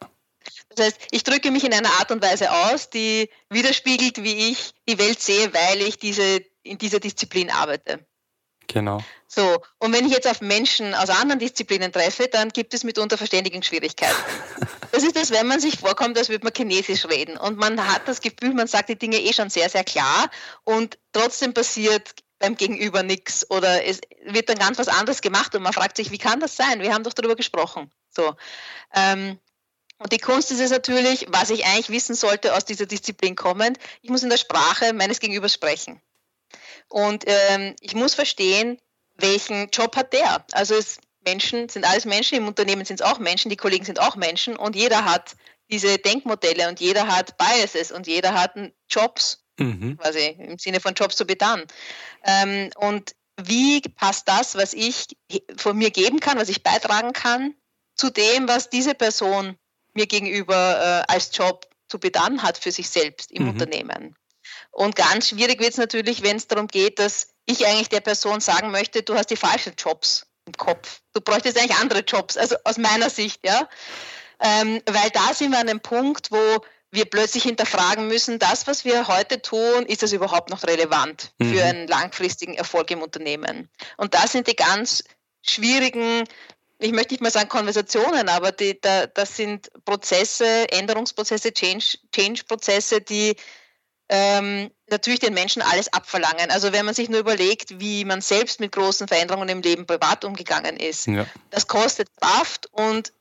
Das 0.69 0.87
heißt, 0.87 0.97
ich 1.11 1.23
drücke 1.23 1.51
mich 1.51 1.63
in 1.63 1.73
einer 1.73 1.91
Art 1.99 2.11
und 2.11 2.21
Weise 2.21 2.51
aus, 2.51 2.89
die 2.89 3.29
widerspiegelt, 3.49 4.23
wie 4.23 4.51
ich 4.51 4.73
die 4.87 4.97
Welt 4.99 5.21
sehe, 5.21 5.53
weil 5.53 5.81
ich 5.81 5.97
diese, 5.97 6.41
in 6.63 6.77
dieser 6.77 6.99
Disziplin 6.99 7.49
arbeite. 7.49 8.05
Genau. 8.67 9.01
So, 9.27 9.61
und 9.79 9.93
wenn 9.93 10.05
ich 10.05 10.11
jetzt 10.11 10.27
auf 10.27 10.41
Menschen 10.41 10.93
aus 10.93 11.09
anderen 11.09 11.39
Disziplinen 11.39 11.91
treffe, 11.91 12.27
dann 12.27 12.49
gibt 12.49 12.73
es 12.73 12.83
mitunter 12.83 13.17
Verständigungsschwierigkeiten. 13.17 14.15
Das 14.93 15.03
ist 15.03 15.17
das, 15.17 15.31
wenn 15.31 15.45
man 15.47 15.59
sich 15.59 15.77
vorkommt, 15.77 16.17
als 16.17 16.29
würde 16.29 16.45
man 16.45 16.53
Chinesisch 16.55 17.05
reden. 17.05 17.35
Und 17.37 17.57
man 17.57 17.93
hat 17.93 18.07
das 18.07 18.21
Gefühl, 18.21 18.53
man 18.53 18.67
sagt 18.67 18.87
die 18.87 18.97
Dinge 18.97 19.17
eh 19.17 19.33
schon 19.33 19.49
sehr, 19.49 19.69
sehr 19.69 19.83
klar 19.83 20.29
und 20.63 20.97
trotzdem 21.11 21.53
passiert 21.53 22.15
beim 22.39 22.55
Gegenüber 22.55 23.03
nichts 23.03 23.49
oder 23.51 23.83
es 23.85 23.99
wird 24.23 24.49
dann 24.49 24.57
ganz 24.57 24.77
was 24.79 24.87
anderes 24.87 25.21
gemacht 25.21 25.53
und 25.55 25.61
man 25.61 25.73
fragt 25.73 25.97
sich, 25.97 26.09
wie 26.11 26.17
kann 26.17 26.39
das 26.39 26.55
sein? 26.55 26.79
Wir 26.79 26.93
haben 26.93 27.03
doch 27.03 27.13
darüber 27.13 27.35
gesprochen. 27.35 27.91
So. 28.09 28.35
Ähm, 28.95 29.39
und 29.99 30.13
die 30.13 30.19
Kunst 30.19 30.51
ist 30.51 30.59
es 30.59 30.71
natürlich, 30.71 31.25
was 31.29 31.49
ich 31.49 31.65
eigentlich 31.65 31.89
wissen 31.89 32.15
sollte 32.15 32.55
aus 32.55 32.65
dieser 32.65 32.85
Disziplin 32.85 33.35
kommend, 33.35 33.79
ich 34.01 34.09
muss 34.09 34.23
in 34.23 34.29
der 34.29 34.37
Sprache 34.37 34.93
meines 34.93 35.19
Gegenübers 35.19 35.53
sprechen. 35.53 36.01
Und 36.89 37.23
ähm, 37.25 37.75
ich 37.81 37.95
muss 37.95 38.13
verstehen, 38.13 38.79
welchen 39.15 39.69
Job 39.69 39.95
hat 39.95 40.13
der. 40.13 40.45
Also 40.53 40.75
es, 40.75 40.99
Menschen 41.25 41.67
sind 41.67 41.83
alles 41.83 42.05
Menschen, 42.05 42.37
im 42.37 42.47
Unternehmen 42.47 42.85
sind 42.85 43.01
es 43.01 43.05
auch 43.05 43.19
Menschen, 43.19 43.49
die 43.49 43.57
Kollegen 43.57 43.85
sind 43.85 43.99
auch 43.99 44.15
Menschen 44.15 44.55
und 44.55 44.75
jeder 44.75 45.03
hat 45.03 45.35
diese 45.69 45.97
Denkmodelle 45.97 46.69
und 46.69 46.79
jeder 46.79 47.07
hat 47.07 47.37
Biases 47.37 47.91
und 47.91 48.07
jeder 48.07 48.33
hat 48.33 48.53
Jobs 48.89 49.43
mhm. 49.57 49.97
quasi 49.97 50.27
im 50.39 50.57
Sinne 50.59 50.79
von 50.79 50.93
Jobs 50.93 51.15
to 51.15 51.25
be 51.25 51.35
done. 51.35 51.65
Ähm, 52.23 52.69
und 52.77 53.15
wie 53.41 53.81
passt 53.81 54.29
das, 54.29 54.55
was 54.55 54.73
ich 54.73 55.07
von 55.57 55.77
mir 55.77 55.91
geben 55.91 56.19
kann, 56.19 56.37
was 56.37 56.49
ich 56.49 56.63
beitragen 56.63 57.13
kann, 57.13 57.55
zu 57.95 58.09
dem, 58.09 58.47
was 58.47 58.69
diese 58.69 58.93
Person 58.93 59.57
mir 59.97 60.07
gegenüber 60.07 61.03
äh, 61.09 61.11
als 61.11 61.35
Job 61.35 61.67
zu 61.89 61.99
bedannen 61.99 62.43
hat 62.43 62.57
für 62.57 62.71
sich 62.71 62.89
selbst 62.89 63.31
im 63.31 63.43
mhm. 63.43 63.49
Unternehmen. 63.49 64.15
Und 64.71 64.95
ganz 64.95 65.29
schwierig 65.29 65.59
wird 65.59 65.71
es 65.71 65.77
natürlich, 65.77 66.23
wenn 66.23 66.37
es 66.37 66.47
darum 66.47 66.67
geht, 66.67 66.99
dass 66.99 67.29
ich 67.45 67.65
eigentlich 67.65 67.89
der 67.89 68.01
Person 68.01 68.39
sagen 68.39 68.71
möchte, 68.71 69.03
du 69.03 69.15
hast 69.15 69.29
die 69.29 69.35
falschen 69.35 69.73
Jobs 69.77 70.27
im 70.45 70.53
Kopf. 70.53 71.01
Du 71.13 71.21
bräuchtest 71.21 71.57
eigentlich 71.57 71.77
andere 71.77 71.99
Jobs, 71.99 72.37
also 72.37 72.55
aus 72.63 72.77
meiner 72.77 73.09
Sicht, 73.09 73.41
ja. 73.45 73.67
Ähm, 74.39 74.81
weil 74.85 75.09
da 75.09 75.33
sind 75.33 75.51
wir 75.51 75.59
an 75.59 75.67
einem 75.67 75.79
Punkt, 75.79 76.31
wo 76.31 76.61
wir 76.91 77.05
plötzlich 77.05 77.43
hinterfragen 77.43 78.07
müssen, 78.07 78.39
das, 78.39 78.67
was 78.67 78.85
wir 78.85 79.07
heute 79.07 79.41
tun, 79.41 79.85
ist 79.87 80.03
das 80.03 80.13
überhaupt 80.13 80.49
noch 80.49 80.63
relevant 80.63 81.33
mhm. 81.37 81.53
für 81.53 81.63
einen 81.63 81.87
langfristigen 81.87 82.53
Erfolg 82.53 82.91
im 82.91 83.01
Unternehmen? 83.01 83.69
Und 83.97 84.13
da 84.13 84.27
sind 84.27 84.47
die 84.47 84.55
ganz 84.55 85.03
schwierigen, 85.41 86.25
ich 86.79 86.91
möchte 86.91 87.13
nicht 87.13 87.21
mal 87.21 87.31
sagen 87.31 87.49
Konversationen, 87.49 88.29
aber 88.29 88.51
die, 88.51 88.79
da, 88.79 89.07
das 89.07 89.35
sind 89.35 89.69
Prozesse, 89.85 90.69
Änderungsprozesse, 90.71 91.51
Change-Prozesse, 91.51 92.95
Change 92.95 93.05
die 93.09 93.35
ähm, 94.09 94.71
natürlich 94.89 95.19
den 95.19 95.33
Menschen 95.33 95.61
alles 95.61 95.91
abverlangen. 95.91 96.49
Also 96.49 96.71
wenn 96.71 96.85
man 96.85 96.93
sich 96.93 97.09
nur 97.09 97.19
überlegt, 97.19 97.79
wie 97.79 98.05
man 98.05 98.21
selbst 98.21 98.59
mit 98.59 98.71
großen 98.71 99.07
Veränderungen 99.07 99.49
im 99.49 99.61
Leben 99.61 99.85
privat 99.85 100.23
umgegangen 100.23 100.77
ist, 100.77 101.07
ja. 101.07 101.25
das 101.49 101.67
kostet 101.67 102.09
Kraft 102.21 102.67
und 102.71 103.11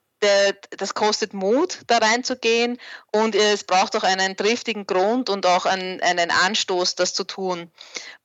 das 0.78 0.94
kostet 0.94 1.34
Mut, 1.34 1.80
da 1.88 1.98
reinzugehen 1.98 2.78
und 3.12 3.34
es 3.34 3.64
braucht 3.64 3.94
auch 3.96 4.02
einen 4.02 4.36
triftigen 4.36 4.86
Grund 4.86 5.28
und 5.28 5.44
auch 5.44 5.66
einen, 5.66 6.00
einen 6.00 6.30
Anstoß, 6.30 6.94
das 6.94 7.12
zu 7.12 7.24
tun. 7.24 7.70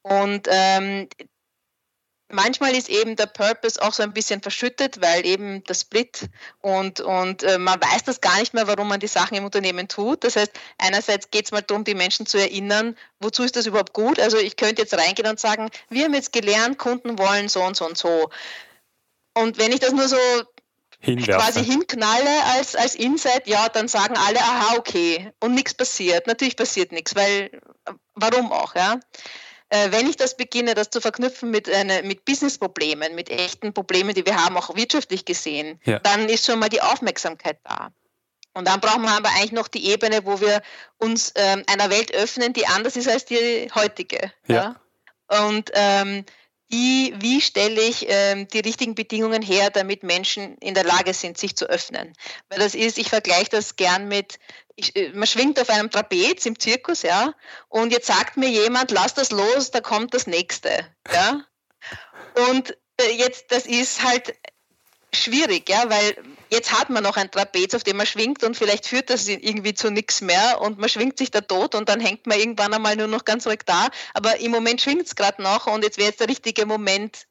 Und 0.02 0.48
ähm, 0.50 1.10
manchmal 2.32 2.76
ist 2.76 2.90
eben 2.90 3.16
der 3.16 3.26
Purpose 3.26 3.82
auch 3.82 3.94
so 3.94 4.04
ein 4.04 4.14
bisschen 4.14 4.42
verschüttet, 4.42 5.02
weil 5.02 5.26
eben 5.26 5.64
der 5.66 5.74
Split 5.74 6.30
und, 6.62 7.00
und 7.02 7.44
äh, 7.44 7.58
man 7.58 7.80
weiß 7.82 8.04
das 8.06 8.22
gar 8.22 8.40
nicht 8.40 8.54
mehr, 8.54 8.68
warum 8.68 8.88
man 8.88 9.00
die 9.00 9.08
Sachen 9.08 9.36
im 9.38 9.46
Unternehmen 9.46 9.88
tut. 9.88 10.24
Das 10.24 10.36
heißt, 10.36 10.52
einerseits 10.78 11.32
geht 11.32 11.46
es 11.46 11.52
mal 11.52 11.62
darum, 11.62 11.84
die 11.84 11.96
Menschen 11.96 12.26
zu 12.26 12.38
erinnern, 12.38 12.96
wozu 13.20 13.44
ist 13.44 13.56
das 13.56 13.66
überhaupt 13.66 13.94
gut? 13.94 14.20
Also 14.20 14.38
ich 14.38 14.56
könnte 14.56 14.82
jetzt 14.82 14.94
reingehen 14.94 15.30
und 15.30 15.40
sagen, 15.40 15.70
wir 15.90 16.06
haben 16.06 16.14
jetzt 16.14 16.34
gelernt, 16.34 16.78
Kunden 16.78 17.18
wollen 17.18 17.50
so 17.50 17.64
und 17.64 17.76
so 17.76 17.86
und 17.86 17.98
so. 17.98 18.30
Und 19.34 19.58
wenn 19.58 19.72
ich 19.72 19.80
das 19.80 19.92
nur 19.92 20.08
so 20.08 20.18
Hinwerfen. 21.00 21.34
quasi 21.34 21.66
hinknalle 21.66 22.44
als, 22.54 22.76
als 22.76 22.96
Insight, 22.96 23.48
ja, 23.48 23.70
dann 23.70 23.88
sagen 23.88 24.16
alle, 24.18 24.40
aha, 24.40 24.76
okay, 24.78 25.32
und 25.40 25.56
nichts 25.56 25.74
passiert. 25.74 26.28
Natürlich 26.28 26.56
passiert 26.56 26.92
nichts, 26.92 27.16
weil, 27.16 27.50
warum 28.14 28.52
auch, 28.52 28.76
ja? 28.76 29.00
Äh, 29.72 29.94
wenn 29.94 30.06
ich 30.06 30.18
das 30.18 30.36
beginne, 30.36 30.74
das 30.74 30.90
zu 30.90 31.00
verknüpfen 31.00 31.50
mit, 31.50 31.70
eine, 31.70 32.04
mit 32.04 32.26
Business-Problemen, 32.26 33.16
mit 33.16 33.30
echten 33.30 33.74
Problemen, 33.74 34.14
die 34.14 34.26
wir 34.26 34.36
haben, 34.36 34.58
auch 34.58 34.76
wirtschaftlich 34.76 35.24
gesehen, 35.24 35.80
ja. 35.86 35.98
dann 36.00 36.28
ist 36.28 36.46
schon 36.46 36.60
mal 36.60 36.68
die 36.68 36.82
Aufmerksamkeit 36.82 37.58
da. 37.64 37.94
Und 38.54 38.68
dann 38.68 38.82
brauchen 38.82 39.04
wir 39.04 39.12
aber 39.12 39.30
eigentlich 39.30 39.54
noch 39.54 39.70
die 39.70 39.90
Ebene, 39.90 40.26
wo 40.26 40.42
wir 40.42 40.62
uns 40.98 41.32
ähm, 41.36 41.64
einer 41.68 41.90
Welt 41.90 42.14
öffnen, 42.14 42.52
die 42.52 42.68
anders 42.68 42.98
ist 42.98 43.08
als 43.08 43.24
die 43.24 43.70
heutige. 43.74 44.34
Ja. 44.48 44.76
ja? 45.30 45.48
Und 45.48 45.72
ähm, 45.74 46.26
wie, 46.72 47.14
wie 47.20 47.42
stelle 47.42 47.82
ich 47.82 48.06
ähm, 48.08 48.48
die 48.48 48.60
richtigen 48.60 48.96
Bedingungen 48.96 49.42
her, 49.42 49.70
damit 49.70 50.04
Menschen 50.04 50.58
in 50.60 50.74
der 50.74 50.86
Lage 50.86 51.14
sind, 51.14 51.38
sich 51.38 51.56
zu 51.56 51.66
öffnen. 51.66 52.14
Weil 52.50 52.60
das 52.60 52.76
ist, 52.76 52.98
ich 52.98 53.10
vergleiche 53.10 53.50
das 53.50 53.76
gern 53.76 54.08
mit, 54.08 54.40
ich, 54.76 54.96
äh, 54.96 55.10
man 55.10 55.28
schwingt 55.28 55.60
auf 55.60 55.70
einem 55.70 55.92
Trapez 55.92 56.46
im 56.46 56.58
Zirkus, 56.58 57.02
ja, 57.02 57.34
und 57.68 57.92
jetzt 57.92 58.08
sagt 58.08 58.38
mir 58.38 58.50
jemand, 58.50 58.92
lass 58.92 59.14
das 59.14 59.32
los, 59.32 59.72
da 59.72 59.82
kommt 59.82 60.14
das 60.14 60.28
nächste, 60.28 60.88
ja. 61.14 61.46
Und 62.50 62.78
äh, 62.98 63.12
jetzt, 63.18 63.52
das 63.52 63.66
ist 63.66 64.04
halt 64.04 64.34
schwierig, 65.14 65.70
ja, 65.70 65.90
weil 65.90 66.16
jetzt 66.50 66.72
hat 66.72 66.90
man 66.90 67.04
noch 67.04 67.18
ein 67.18 67.32
Trapez, 67.32 67.74
auf 67.74 67.84
dem 67.84 67.98
man 67.98 68.06
schwingt 68.06 68.44
und 68.44 68.56
vielleicht 68.56 68.86
führt 68.88 69.10
das 69.10 69.28
irgendwie 69.28 69.74
zu 69.74 69.92
nichts 69.92 70.22
mehr 70.22 70.62
und 70.62 70.80
man 70.80 70.90
schwingt 70.90 71.18
sich 71.18 71.32
da 71.32 71.42
tot 71.42 71.76
und 71.76 71.90
dann 71.90 72.00
hängt 72.00 72.28
man 72.28 72.40
irgendwann 72.40 72.74
einmal 72.74 72.96
nur 72.96 73.08
noch 73.08 73.26
ganz 73.26 73.46
ruhig 73.46 73.62
da. 73.66 73.90
Aber 74.14 74.40
im 74.40 74.52
Moment 74.52 74.82
schwingt 74.82 75.06
es 75.08 75.16
gerade 75.16 75.42
noch 75.42 75.68
und 75.68 75.84
jetzt 75.84 75.98
wäre 75.98 76.10
jetzt 76.10 76.20
der 76.20 76.30
richtige 76.30 76.66
Moment, 76.66 77.28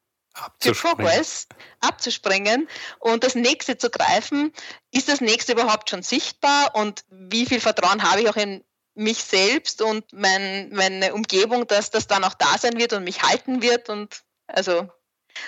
für 0.59 0.73
Progress 0.73 1.47
abzuspringen 1.81 2.69
und 2.99 3.23
das 3.23 3.35
nächste 3.35 3.77
zu 3.77 3.89
greifen. 3.89 4.53
Ist 4.91 5.09
das 5.09 5.21
nächste 5.21 5.53
überhaupt 5.53 5.89
schon 5.89 6.03
sichtbar 6.03 6.73
und 6.75 7.03
wie 7.09 7.45
viel 7.45 7.59
Vertrauen 7.59 8.03
habe 8.03 8.21
ich 8.21 8.29
auch 8.29 8.37
in 8.37 8.63
mich 8.93 9.23
selbst 9.23 9.81
und 9.81 10.05
mein, 10.13 10.69
meine 10.73 11.13
Umgebung, 11.13 11.67
dass 11.67 11.91
das 11.91 12.07
dann 12.07 12.23
auch 12.23 12.33
da 12.33 12.57
sein 12.57 12.77
wird 12.77 12.93
und 12.93 13.03
mich 13.03 13.23
halten 13.23 13.61
wird 13.61 13.89
und 13.89 14.23
also 14.47 14.89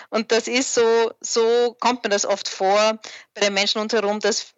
und 0.10 0.32
das 0.32 0.48
ist 0.48 0.74
so, 0.74 1.12
so 1.22 1.76
kommt 1.80 2.04
mir 2.04 2.10
das 2.10 2.26
oft 2.26 2.48
vor 2.50 3.00
bei 3.34 3.42
den 3.42 3.54
Menschen 3.54 3.82
uns 3.82 3.94
herum, 3.94 4.20
dass 4.20 4.54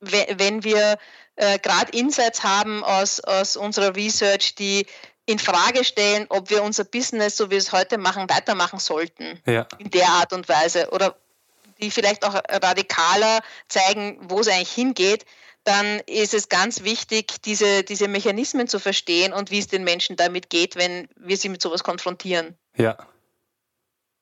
wenn 0.00 0.62
wir 0.62 0.98
äh, 1.36 1.58
gerade 1.58 1.96
Insights 1.96 2.42
haben 2.42 2.84
aus, 2.84 3.20
aus 3.20 3.56
unserer 3.56 3.96
Research, 3.96 4.54
die 4.54 4.86
in 5.26 5.38
Frage 5.38 5.84
stellen, 5.84 6.26
ob 6.28 6.50
wir 6.50 6.62
unser 6.62 6.84
Business, 6.84 7.36
so 7.36 7.46
wie 7.46 7.52
wir 7.52 7.58
es 7.58 7.72
heute 7.72 7.98
machen, 7.98 8.28
weitermachen 8.30 8.78
sollten. 8.78 9.40
Ja. 9.44 9.66
In 9.78 9.90
der 9.90 10.08
Art 10.08 10.32
und 10.32 10.48
Weise. 10.48 10.90
Oder 10.90 11.16
die 11.80 11.90
vielleicht 11.90 12.24
auch 12.24 12.34
radikaler 12.34 13.40
zeigen, 13.68 14.18
wo 14.22 14.40
es 14.40 14.48
eigentlich 14.48 14.72
hingeht, 14.72 15.26
dann 15.64 16.00
ist 16.06 16.32
es 16.32 16.48
ganz 16.48 16.84
wichtig, 16.84 17.42
diese, 17.42 17.82
diese 17.82 18.06
Mechanismen 18.06 18.68
zu 18.68 18.78
verstehen 18.78 19.32
und 19.32 19.50
wie 19.50 19.58
es 19.58 19.66
den 19.66 19.82
Menschen 19.82 20.14
damit 20.14 20.48
geht, 20.48 20.76
wenn 20.76 21.08
wir 21.16 21.36
sie 21.36 21.48
mit 21.48 21.60
sowas 21.60 21.82
konfrontieren. 21.82 22.56
Ja. 22.76 22.96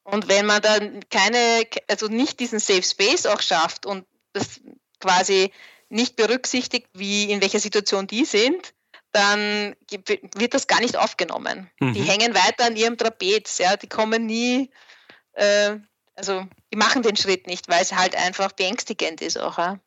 Und 0.04 0.28
wenn 0.28 0.46
man 0.46 0.60
dann 0.62 1.00
keine, 1.10 1.66
also 1.88 2.08
nicht 2.08 2.38
diesen 2.38 2.58
Safe 2.58 2.82
Space 2.82 3.26
auch 3.26 3.40
schafft 3.40 3.86
und 3.86 4.06
das 4.32 4.60
quasi 5.00 5.50
nicht 5.88 6.16
berücksichtigt, 6.16 6.88
wie 6.92 7.30
in 7.30 7.40
welcher 7.40 7.60
Situation 7.60 8.06
die 8.06 8.24
sind, 8.24 8.74
dann 9.12 9.76
wird 9.90 10.54
das 10.54 10.66
gar 10.66 10.80
nicht 10.80 10.96
aufgenommen. 10.96 11.70
Mhm. 11.80 11.94
Die 11.94 12.02
hängen 12.02 12.34
weiter 12.34 12.66
an 12.66 12.76
ihrem 12.76 12.98
Trapez, 12.98 13.58
ja, 13.58 13.76
die 13.76 13.88
kommen 13.88 14.26
nie, 14.26 14.70
äh, 15.32 15.76
also 16.16 16.44
die 16.72 16.76
machen 16.76 17.02
den 17.02 17.16
Schritt 17.16 17.46
nicht, 17.46 17.68
weil 17.68 17.80
es 17.80 17.92
halt 17.92 18.16
einfach 18.16 18.52
beängstigend 18.52 19.22
ist 19.22 19.38
auch. 19.38 19.56
Ja. 19.56 19.78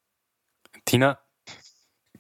Tina, 0.86 1.20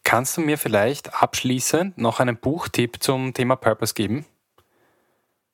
kannst 0.04 0.38
du 0.38 0.42
mir 0.42 0.58
vielleicht 0.58 1.14
abschließend 1.22 1.98
noch 1.98 2.20
einen 2.20 2.38
Buchtipp 2.38 3.02
zum 3.02 3.34
Thema 3.34 3.56
Purpose 3.56 3.94
geben? 3.94 4.26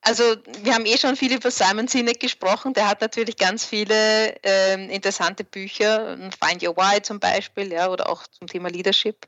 Also 0.05 0.35
wir 0.61 0.73
haben 0.73 0.85
eh 0.85 0.97
schon 0.97 1.15
viel 1.15 1.33
über 1.33 1.49
Simon 1.49 1.87
Sinek 1.87 2.19
gesprochen. 2.19 2.73
Der 2.73 2.87
hat 2.89 2.99
natürlich 2.99 3.37
ganz 3.37 3.63
viele 3.63 4.35
äh, 4.43 4.93
interessante 4.93 5.45
Bücher, 5.45 6.17
Find 6.43 6.61
Your 6.61 6.75
Why 6.75 7.01
zum 7.01 7.19
Beispiel, 7.19 7.71
ja, 7.71 7.89
oder 7.89 8.09
auch 8.09 8.27
zum 8.27 8.47
Thema 8.47 8.69
Leadership. 8.69 9.27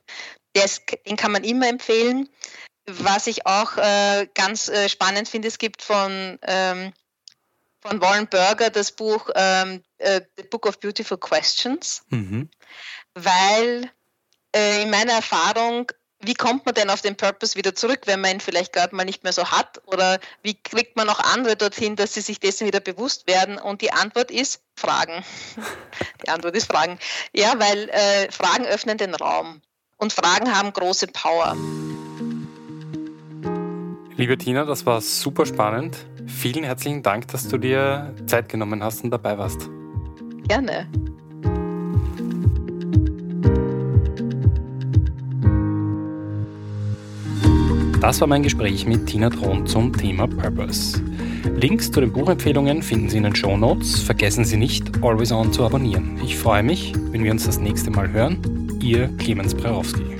Ist, 0.53 0.83
den 1.07 1.15
kann 1.15 1.31
man 1.31 1.43
immer 1.43 1.67
empfehlen. 1.67 2.29
Was 2.87 3.27
ich 3.27 3.45
auch 3.45 3.77
äh, 3.77 4.27
ganz 4.33 4.67
äh, 4.67 4.89
spannend 4.89 5.27
finde, 5.29 5.47
es 5.47 5.57
gibt 5.57 5.81
von, 5.81 6.37
ähm, 6.43 6.93
von 7.81 8.01
Warren 8.01 8.27
Berger 8.27 8.69
das 8.69 8.91
Buch 8.91 9.29
ähm, 9.33 9.81
äh, 9.97 10.21
The 10.37 10.43
Book 10.43 10.65
of 10.65 10.79
Beautiful 10.79 11.17
Questions, 11.17 12.03
mhm. 12.09 12.49
weil 13.13 13.89
äh, 14.55 14.83
in 14.83 14.89
meiner 14.89 15.13
Erfahrung 15.13 15.91
wie 16.25 16.33
kommt 16.33 16.65
man 16.65 16.75
denn 16.75 16.89
auf 16.89 17.01
den 17.01 17.15
Purpose 17.15 17.55
wieder 17.55 17.75
zurück, 17.75 18.01
wenn 18.05 18.21
man 18.21 18.31
ihn 18.31 18.39
vielleicht 18.39 18.73
gerade 18.73 18.95
mal 18.95 19.05
nicht 19.05 19.23
mehr 19.23 19.33
so 19.33 19.51
hat? 19.51 19.81
Oder 19.85 20.19
wie 20.43 20.55
kriegt 20.55 20.95
man 20.95 21.09
auch 21.09 21.19
andere 21.19 21.55
dorthin, 21.55 21.95
dass 21.95 22.13
sie 22.13 22.21
sich 22.21 22.39
dessen 22.39 22.67
wieder 22.67 22.79
bewusst 22.79 23.27
werden? 23.27 23.57
Und 23.57 23.81
die 23.81 23.91
Antwort 23.91 24.31
ist 24.31 24.61
Fragen. 24.75 25.23
Die 26.25 26.29
Antwort 26.29 26.55
ist 26.55 26.67
Fragen. 26.67 26.99
Ja, 27.33 27.53
weil 27.59 27.89
äh, 27.89 28.31
Fragen 28.31 28.65
öffnen 28.65 28.97
den 28.97 29.15
Raum. 29.15 29.61
Und 29.97 30.11
Fragen 30.11 30.53
haben 30.53 30.73
große 30.73 31.07
Power. 31.07 31.55
Liebe 34.17 34.37
Tina, 34.37 34.65
das 34.65 34.85
war 34.85 35.01
super 35.01 35.45
spannend. 35.45 35.97
Vielen 36.27 36.63
herzlichen 36.63 37.03
Dank, 37.03 37.27
dass 37.29 37.47
du 37.47 37.57
dir 37.57 38.13
Zeit 38.27 38.49
genommen 38.49 38.83
hast 38.83 39.03
und 39.03 39.11
dabei 39.11 39.37
warst. 39.37 39.69
Gerne. 40.47 40.89
Das 48.05 48.21
war 48.21 48.27
mein 48.27 48.43
Gespräch 48.43 48.85
mit 48.85 49.07
Tina 49.07 49.31
Thron 49.31 49.65
zum 49.65 49.91
Thema 49.91 50.27
Purpose. 50.27 51.01
Links 51.55 51.89
zu 51.89 52.01
den 52.01 52.13
Buchempfehlungen 52.13 52.83
finden 52.83 53.09
Sie 53.09 53.17
in 53.17 53.23
den 53.23 53.35
Show 53.35 53.57
Notes. 53.57 53.99
Vergessen 53.99 54.45
Sie 54.45 54.57
nicht, 54.57 55.03
Always 55.03 55.31
On 55.31 55.51
zu 55.51 55.65
abonnieren. 55.65 56.19
Ich 56.23 56.37
freue 56.37 56.61
mich, 56.61 56.93
wenn 57.09 57.23
wir 57.23 57.31
uns 57.31 57.45
das 57.45 57.59
nächste 57.59 57.89
Mal 57.89 58.11
hören. 58.11 58.37
Ihr 58.79 59.07
Clemens 59.17 59.55
Brerowski. 59.55 60.14